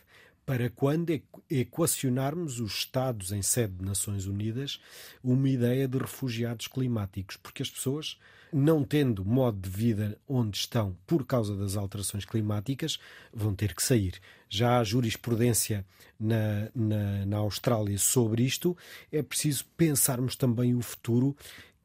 [0.45, 1.11] para quando
[1.49, 4.81] equacionarmos os Estados em sede de Nações Unidas
[5.23, 8.19] uma ideia de refugiados climáticos, porque as pessoas,
[8.53, 12.99] não tendo modo de vida onde estão por causa das alterações climáticas,
[13.33, 14.15] vão ter que sair.
[14.49, 15.87] Já há jurisprudência
[16.19, 18.77] na, na, na Austrália sobre isto,
[19.13, 21.37] é preciso pensarmos também o futuro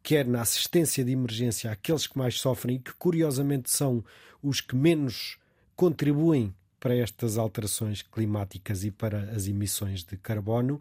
[0.06, 4.04] quer na assistência de emergência àqueles que mais sofrem que, curiosamente, são
[4.42, 5.40] os que menos
[5.76, 6.54] contribuem
[6.86, 10.80] para estas alterações climáticas e para as emissões de carbono,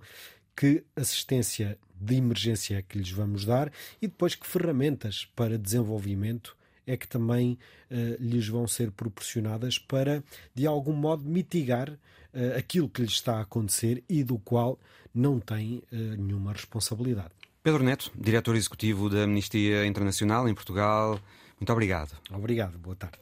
[0.54, 6.54] que assistência de emergência é que lhes vamos dar e depois que ferramentas para desenvolvimento
[6.86, 7.58] é que também
[7.90, 10.22] uh, lhes vão ser proporcionadas para,
[10.54, 14.78] de algum modo, mitigar uh, aquilo que lhes está a acontecer e do qual
[15.14, 17.30] não têm uh, nenhuma responsabilidade.
[17.62, 21.18] Pedro Neto, diretor executivo da Amnistia Internacional em Portugal,
[21.58, 22.14] muito obrigado.
[22.30, 23.16] Obrigado, boa tarde.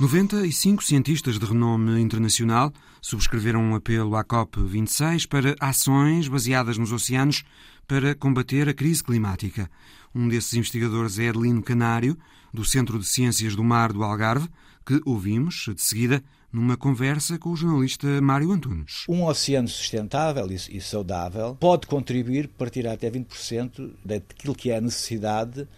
[0.00, 7.44] 95 cientistas de renome internacional subscreveram um apelo à COP26 para ações baseadas nos oceanos
[7.86, 9.70] para combater a crise climática.
[10.12, 12.18] Um desses investigadores é Adelino Canário,
[12.52, 14.48] do Centro de Ciências do Mar do Algarve,
[14.84, 16.20] que ouvimos de seguida
[16.52, 19.04] numa conversa com o jornalista Mário Antunes.
[19.08, 24.80] Um oceano sustentável e saudável pode contribuir para tirar até 20% daquilo que é a
[24.80, 25.68] necessidade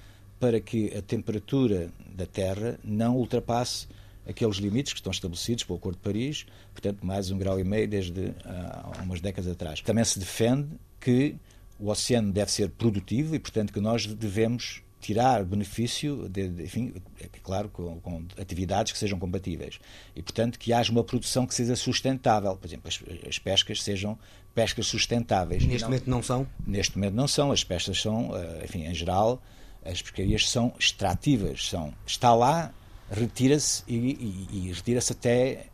[0.41, 3.87] para que a temperatura da Terra não ultrapasse
[4.29, 7.89] aqueles limites que estão estabelecidos pelo Acordo de Paris, portanto, mais um grau e meio
[7.89, 9.81] desde há umas décadas atrás.
[9.81, 10.69] Também se defende
[11.01, 11.37] que
[11.79, 16.95] o oceano deve ser produtivo e, portanto, que nós devemos tirar benefício, de, de, enfim,
[17.21, 19.79] é claro, com, com, atividades que sejam compatíveis.
[20.17, 22.57] E, portanto, que haja uma produção que seja sustentável.
[22.57, 24.19] Por exemplo, as, as pescas sejam
[24.55, 25.65] pescas sustentáveis.
[25.65, 26.47] Neste não, momento não são?
[26.67, 27.53] Neste momento não são.
[27.53, 29.41] As pescas são, eh, enfim, em geral,
[29.85, 31.69] as pescarias são extrativas.
[31.69, 32.73] São, está lá,
[33.11, 35.67] retira-se e, e, e retira-se até,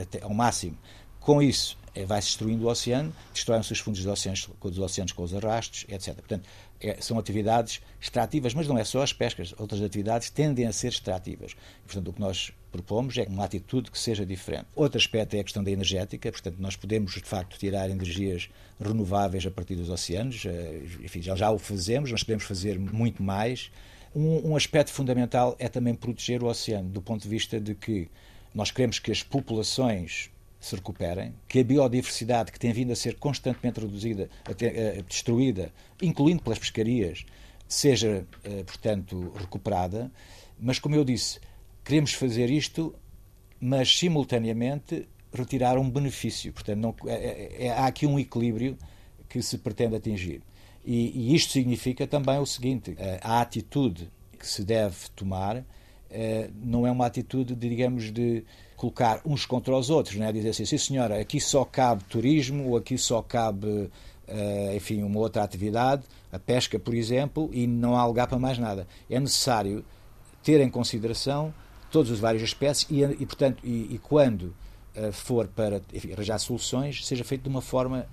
[0.00, 0.76] até ao máximo.
[1.20, 5.22] Com isso, eh, vai-se destruindo o oceano, destroem-se os fundos dos oceanos, dos oceanos com
[5.22, 6.14] os arrastos, etc.
[6.14, 6.48] Portanto,
[6.80, 10.88] é, são atividades extrativas, mas não é só as pescas, outras atividades tendem a ser
[10.88, 11.54] extrativas.
[11.84, 14.66] portanto, o que nós propomos é uma atitude que seja diferente.
[14.74, 18.48] Outro aspecto é a questão da energética, portanto, nós podemos, de facto, tirar energias
[18.80, 23.22] renováveis a partir dos oceanos, eh, enfim, já, já o fazemos, mas podemos fazer muito
[23.22, 23.70] mais.
[24.14, 28.08] Um, um aspecto fundamental é também proteger o oceano, do ponto de vista de que
[28.54, 33.16] nós queremos que as populações se recuperem, que a biodiversidade que tem vindo a ser
[33.16, 34.28] constantemente reduzida,
[35.08, 37.24] destruída, incluindo pelas pescarias,
[37.66, 40.10] seja, eh, portanto, recuperada.
[40.58, 41.40] Mas, como eu disse,
[41.82, 42.94] queremos fazer isto,
[43.58, 46.52] mas simultaneamente retirar um benefício.
[46.52, 48.76] Portanto, não, é, é, é, há aqui um equilíbrio
[49.28, 50.42] que se pretende atingir.
[50.84, 55.62] E, e isto significa também o seguinte: eh, a atitude que se deve tomar
[56.10, 58.44] eh, não é uma atitude, de, digamos, de
[58.76, 60.32] colocar uns contra os outros, não é?
[60.32, 63.90] Dizer assim, sim senhora, aqui só cabe turismo, ou aqui só cabe,
[64.26, 66.02] eh, enfim, uma outra atividade,
[66.32, 68.88] a pesca, por exemplo, e não há lugar para mais nada.
[69.10, 69.84] É necessário
[70.42, 71.52] ter em consideração
[71.92, 74.54] todos os vários aspectos e, e portanto, e, e quando
[75.12, 78.06] for para enfim, arranjar soluções, seja feito de uma forma,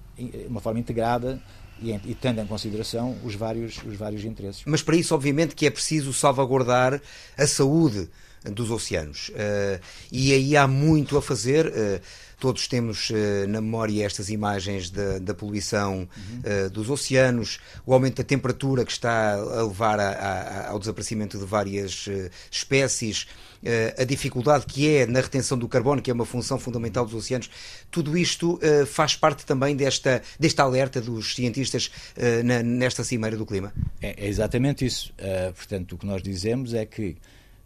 [0.47, 1.41] uma forma integrada
[1.81, 4.63] e, e tendo em consideração os vários, os vários interesses.
[4.65, 7.01] Mas para isso, obviamente, que é preciso salvaguardar
[7.37, 8.09] a saúde
[8.43, 9.29] dos oceanos.
[9.29, 11.67] Uh, e aí há muito a fazer.
[11.67, 16.69] Uh, todos temos uh, na memória estas imagens da, da poluição uhum.
[16.71, 21.45] dos oceanos, o aumento da temperatura que está a levar a, a, ao desaparecimento de
[21.45, 22.07] várias
[22.51, 23.27] espécies.
[23.63, 27.13] Eh, a dificuldade que é na retenção do carbono, que é uma função fundamental dos
[27.13, 27.49] oceanos,
[27.89, 33.45] tudo isto eh, faz parte também desta, deste alerta dos cientistas eh, nesta cimeira do
[33.45, 33.73] clima?
[34.01, 35.13] É, é exatamente isso.
[35.55, 37.17] portanto, o que nós dizemos é que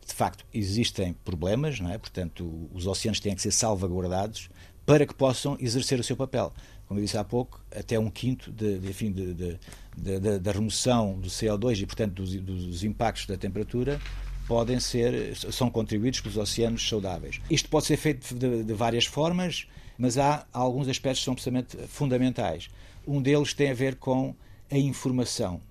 [0.05, 1.97] de facto, existem problemas, não é?
[1.97, 4.49] portanto, os oceanos têm que ser salvaguardados
[4.85, 6.53] para que possam exercer o seu papel.
[6.87, 11.29] Como eu disse há pouco, até um quinto de, de, enfim, de, da remoção do
[11.29, 13.99] CO2 e, portanto, dos, dos impactos da temperatura
[14.47, 17.39] podem ser, são contribuídos pelos oceanos saudáveis.
[17.49, 19.67] Isto pode ser feito de, de várias formas,
[19.97, 22.67] mas há alguns aspectos que são absolutamente fundamentais.
[23.07, 24.35] Um deles tem a ver com
[24.69, 25.61] a informação,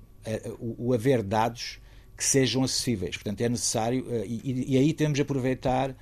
[0.58, 1.78] o, o haver dados
[2.16, 3.16] que sejam acessíveis.
[3.16, 5.96] Portanto, é necessário, eh, e, e aí temos de aproveitar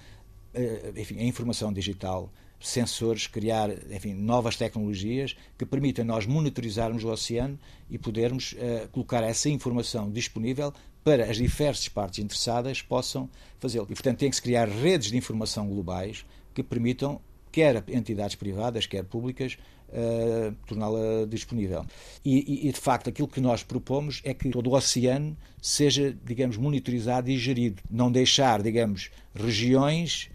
[0.52, 7.08] eh, enfim, a informação digital, sensores, criar enfim, novas tecnologias que permitam nós monitorizarmos o
[7.08, 10.72] oceano e podermos uh, colocar essa informação disponível
[11.04, 13.86] para as diversas partes interessadas possam fazê-lo.
[13.88, 17.20] E, portanto, tem que se criar redes de informação globais que permitam,
[17.52, 19.56] quer entidades privadas, quer públicas,
[19.88, 21.86] uh, torná-la disponível.
[22.24, 26.56] E, e, de facto, aquilo que nós propomos é que todo o oceano seja, digamos,
[26.56, 27.82] monitorizado e gerido.
[27.88, 30.28] Não deixar, digamos, regiões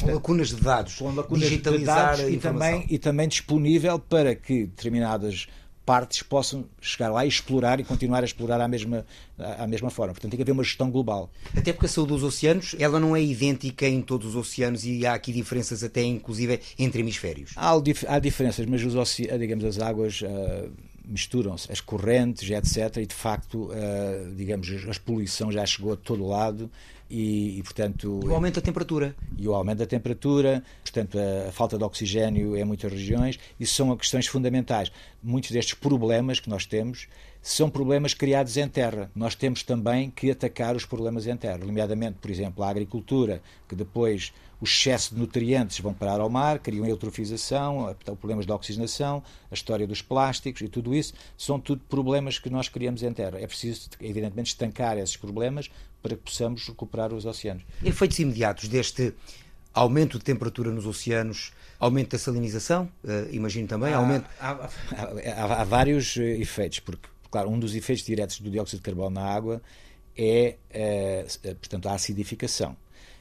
[0.00, 4.66] com lacunas de dados, com lacunas de dados e também, e também disponível para que
[4.66, 5.46] determinadas
[5.86, 9.06] partes possam chegar lá e explorar e continuar a explorar à mesma,
[9.38, 10.12] à mesma forma.
[10.12, 11.30] Portanto, tem que haver uma gestão global.
[11.56, 15.06] Até porque a saúde dos oceanos, ela não é idêntica em todos os oceanos e
[15.06, 17.52] há aqui diferenças até inclusive entre hemisférios.
[17.54, 17.70] Há,
[18.08, 20.68] há diferenças, mas os oceanos, digamos, as águas uh,
[21.06, 22.96] misturam-se as correntes, etc.
[22.98, 26.70] E de facto, uh, digamos, a poluição já chegou a todo lado
[27.08, 28.20] e, e, portanto.
[28.22, 29.14] E o aumento da temperatura.
[29.38, 33.74] E o aumento da temperatura, portanto, a, a, falta de oxigênio em muitas regiões, isso
[33.74, 34.90] são questões fundamentais.
[35.22, 37.06] Muitos destes problemas que nós temos
[37.46, 39.08] são problemas criados em terra.
[39.14, 43.76] Nós temos também que atacar os problemas em terra, nomeadamente, por exemplo, a agricultura, que
[43.76, 49.54] depois o excesso de nutrientes vão parar ao mar, criam eutrofização, problemas de oxigenação, a
[49.54, 53.38] história dos plásticos e tudo isso, são tudo problemas que nós criamos em terra.
[53.38, 55.70] É preciso, evidentemente, estancar esses problemas
[56.02, 57.62] para que possamos recuperar os oceanos.
[57.84, 59.14] Efeitos imediatos deste
[59.72, 64.26] aumento de temperatura nos oceanos, aumento da salinização, uh, imagino também, há, aumento...
[64.40, 68.82] Há, há, há, vários eh, efeitos, porque, claro, um dos efeitos diretos do dióxido de
[68.82, 69.62] carbono na água
[70.16, 72.76] é, uh, portanto, a acidificação.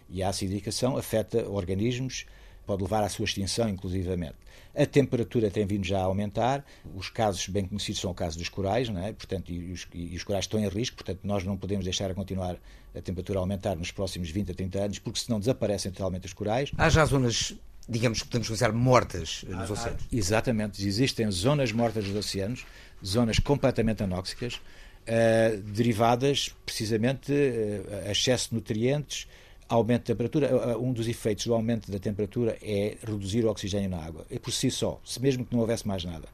[0.09, 2.25] E a acidificação afeta organismos,
[2.65, 4.35] pode levar à sua extinção, inclusivamente.
[4.75, 8.49] A temperatura tem vindo já a aumentar, os casos bem conhecidos são o caso dos
[8.49, 9.13] corais, não é?
[9.13, 12.13] portanto, e os, e os corais estão em risco, portanto, nós não podemos deixar a
[12.13, 12.57] continuar
[12.93, 16.33] a temperatura a aumentar nos próximos 20 a 30 anos, porque senão desaparecem totalmente os
[16.33, 16.71] corais.
[16.77, 17.55] Há já zonas
[17.87, 20.03] digamos que podemos considerar mortas nos oceanos.
[20.11, 22.65] Exatamente, existem zonas mortas nos oceanos,
[23.03, 29.27] zonas completamente anóxicas, uh, derivadas precisamente uh, excesso de nutrientes,
[29.67, 33.97] aumento de temperatura, um dos efeitos do aumento da temperatura é reduzir o oxigênio na
[33.97, 36.27] água, e por si só, se mesmo que não houvesse mais nada.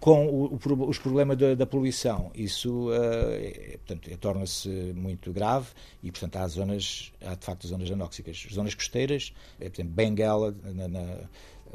[0.00, 5.32] Com o, o, os problemas da, da, poluição, isso uh, é, portanto, é, torna-se muito
[5.32, 5.66] grave
[6.02, 8.46] e, portanto, há zonas, há de facto zonas anóxicas.
[8.52, 11.18] Zonas costeiras, é, por exemplo, Bengala, na, na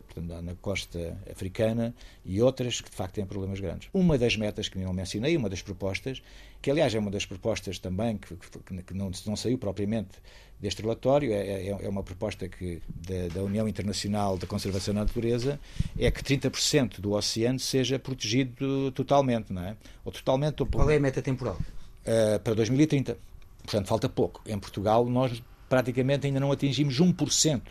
[0.02, 1.94] portanto, na costa africana
[2.26, 3.90] e outras que de facto têm problemas grandes.
[3.94, 6.22] Uma das metas que não mencionei, uma das propostas,
[6.62, 10.20] que aliás é uma das propostas também que, que, que não, não saiu propriamente
[10.64, 15.02] deste relatório, é, é, é uma proposta que, da, da, União Internacional da Conservação da
[15.02, 15.60] Natureza,
[16.00, 19.76] é que 30% do oceano seja protegido totalmente, não é?
[20.06, 20.62] Ou totalmente...
[20.64, 21.58] Ou, Qual é a meta temporal?
[22.06, 23.18] Uh, para 2030.
[23.62, 24.42] Portanto, falta pouco.
[24.48, 27.62] Em Portugal, nós praticamente ainda não atingimos 1%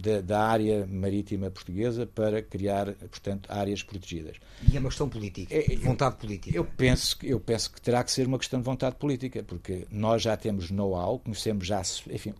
[0.00, 4.36] da, da, área marítima portuguesa para criar, portanto, áreas protegidas.
[4.70, 6.56] E é uma questão política, é, vontade política.
[6.56, 10.22] Eu penso, eu penso que terá que ser uma questão de vontade política, porque nós
[10.22, 12.34] já temos know-how, conhecemos já, enfim,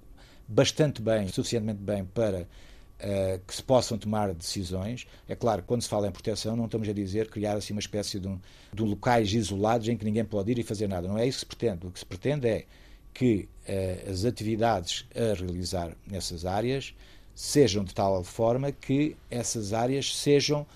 [0.48, 2.42] bastante bem, suficientemente bem para
[3.00, 5.06] uh, que se possam tomar decisões.
[5.28, 8.18] É claro, quando se fala em proteção, não estamos a dizer criar assim uma espécie
[8.18, 8.38] de, um,
[8.72, 11.08] de locais isolados em que ninguém pode ir e fazer nada.
[11.08, 11.86] Não é isso que se pretende.
[11.86, 12.66] O que se pretende é
[13.12, 16.94] que uh, as atividades a realizar nessas áreas
[17.40, 20.66] sejam de tal forma que essas áreas sejam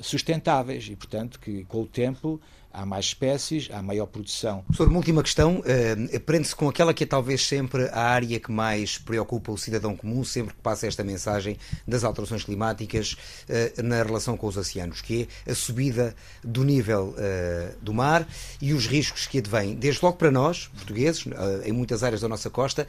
[0.00, 2.40] sustentáveis e, portanto, que com o tempo
[2.74, 4.62] há mais espécies, há maior produção.
[4.62, 8.50] Professor, uma última questão, uh, prende-se com aquela que é talvez sempre a área que
[8.50, 11.56] mais preocupa o cidadão comum, sempre que passa esta mensagem
[11.86, 13.12] das alterações climáticas
[13.48, 18.26] uh, na relação com os oceanos, que é a subida do nível uh, do mar
[18.60, 21.24] e os riscos que advêm, desde logo para nós, portugueses,
[21.64, 22.86] em muitas áreas da nossa costa.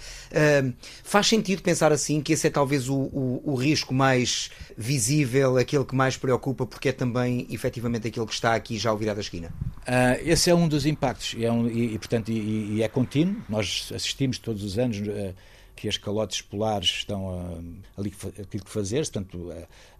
[1.03, 5.85] faz sentido pensar assim que esse é talvez o, o, o risco mais visível, aquele
[5.85, 9.21] que mais preocupa, porque é também efetivamente aquele que está aqui já ao virar da
[9.21, 9.53] esquina?
[9.81, 12.87] Uh, esse é um dos impactos e, é, um, e, e portanto, e, e, é
[12.87, 13.41] contínuo.
[13.47, 15.35] Nós assistimos todos os anos uh,
[15.75, 18.11] que as calotes polares estão a, ali
[18.41, 19.51] aquilo que fazer, portanto,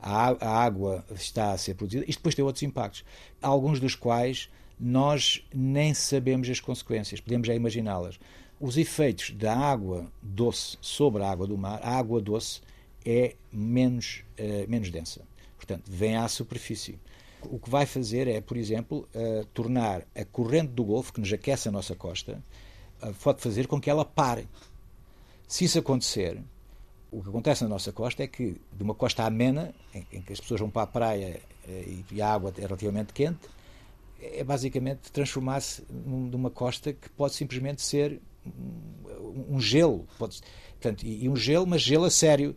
[0.02, 2.06] a, a, água está a ser produzida.
[2.08, 3.04] Isto depois tem outros impactos,
[3.42, 4.50] alguns dos quais
[4.80, 8.20] nós nem sabemos as consequências, podemos já imaginá-las.
[8.60, 12.62] Os efeitos da água doce sobre a água do mar, a água doce
[13.06, 15.22] é menos, uh, menos densa.
[15.58, 16.98] Portanto, vem à superfície
[17.50, 21.32] o que vai fazer é, por exemplo, uh, tornar a corrente do Golfo, que nos
[21.32, 22.42] aquece a nossa costa,
[23.02, 24.48] uh, pode fazer com que ela pare.
[25.48, 26.42] Se isso acontecer,
[27.12, 30.34] o que acontece na nossa costa é que, de uma costa amena, em, em que
[30.34, 33.48] as pessoas vão para a praia uh, e, e, a água é relativamente quente,
[34.22, 40.08] é basicamente transformar-se numa costa que pode simplesmente ser um, um gelo.
[40.18, 40.42] Pode,
[40.72, 42.56] portanto, e, e um gelo, mas gelo a sério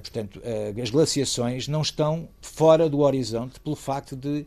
[0.00, 4.40] portanto, uh, as glaciações não estão fora do horizonte pelo facto de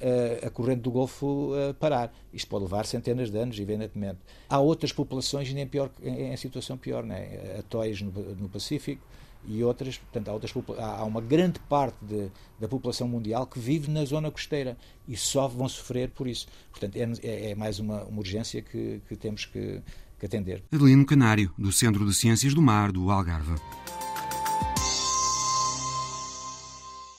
[0.00, 2.12] uh, a corrente do Golfo parar.
[2.32, 4.18] Isto pode levar centenas de anos, evidentemente.
[4.48, 7.56] Há outras populações em, pior, em situação pior, né?
[7.58, 9.02] atóis no, no, Pacífico
[9.48, 12.28] e outras, portanto, há, outras, há uma grande parte de,
[12.58, 14.76] da população mundial que vive na zona costeira
[15.08, 16.46] e só vão sofrer por isso.
[16.70, 19.80] Portanto, é, é, é mais uma, uma urgência que, que temos que,
[20.18, 20.64] que atender.
[20.72, 23.54] Adelino Canário, do Centro de Ciências do Mar do Algarve.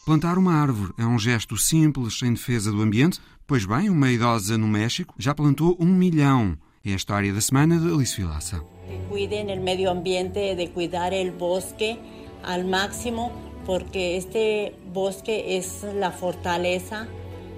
[0.07, 3.19] Plantar uma árvore é um gesto simples em defesa do ambiente?
[3.45, 6.57] Pois bem, uma idosa no México já plantou um milhão.
[6.85, 8.63] É a história da semana de Alice Vilaça.
[9.09, 11.99] Cuidem o meio ambiente, de cuidar o bosque
[12.41, 13.33] ao máximo,
[13.65, 17.05] porque este bosque é a fortaleza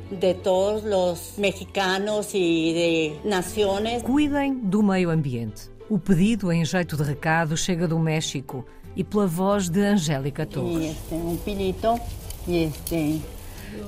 [0.10, 4.02] de todos os mexicanos e de nações.
[4.02, 5.70] Cuidem do meio ambiente.
[5.88, 10.84] O pedido em jeito de recado chega do México e pela voz de Angélica Torres.
[10.84, 12.00] E este, um pilito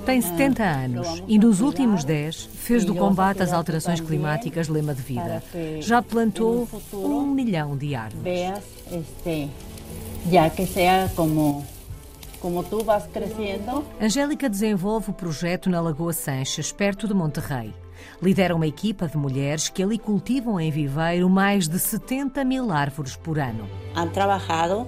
[0.06, 5.02] tem 70 anos e nos últimos 10 fez do combate às alterações climáticas lema de
[5.02, 5.44] vida.
[5.80, 8.62] Já plantou um milhão de árvores.
[10.30, 11.66] Já que seja como
[12.40, 13.86] como tu vas crescendo.
[14.02, 17.72] Angélica desenvolve o projeto na Lagoa Sanches, perto de Monterrey.
[18.20, 23.16] Lidera uma equipa de mulheres que ali cultivam em viveiro mais de 70 mil árvores
[23.16, 23.70] por ano.
[23.96, 24.88] Han trabalhado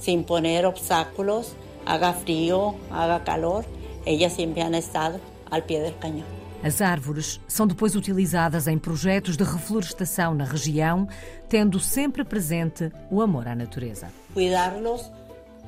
[0.00, 1.54] sem poner obstáculos,
[1.86, 3.64] haga frio, haga calor,
[4.06, 5.20] elas sempre han estado
[5.50, 6.26] ao pé do canhão.
[6.62, 11.08] As árvores são depois utilizadas em projetos de reflorestação na região,
[11.48, 14.08] tendo sempre presente o amor à natureza.
[14.34, 15.10] Cuidá-los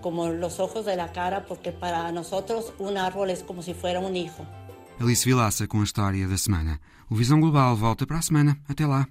[0.03, 4.01] como os ojos de la cara, porque para nosotros un árbol es como si fuera
[4.01, 4.45] un hijo.
[5.01, 6.79] Alice Vilaça com a história da semana.
[7.09, 8.59] O Visão Global volta para a semana.
[8.69, 9.07] Até lá.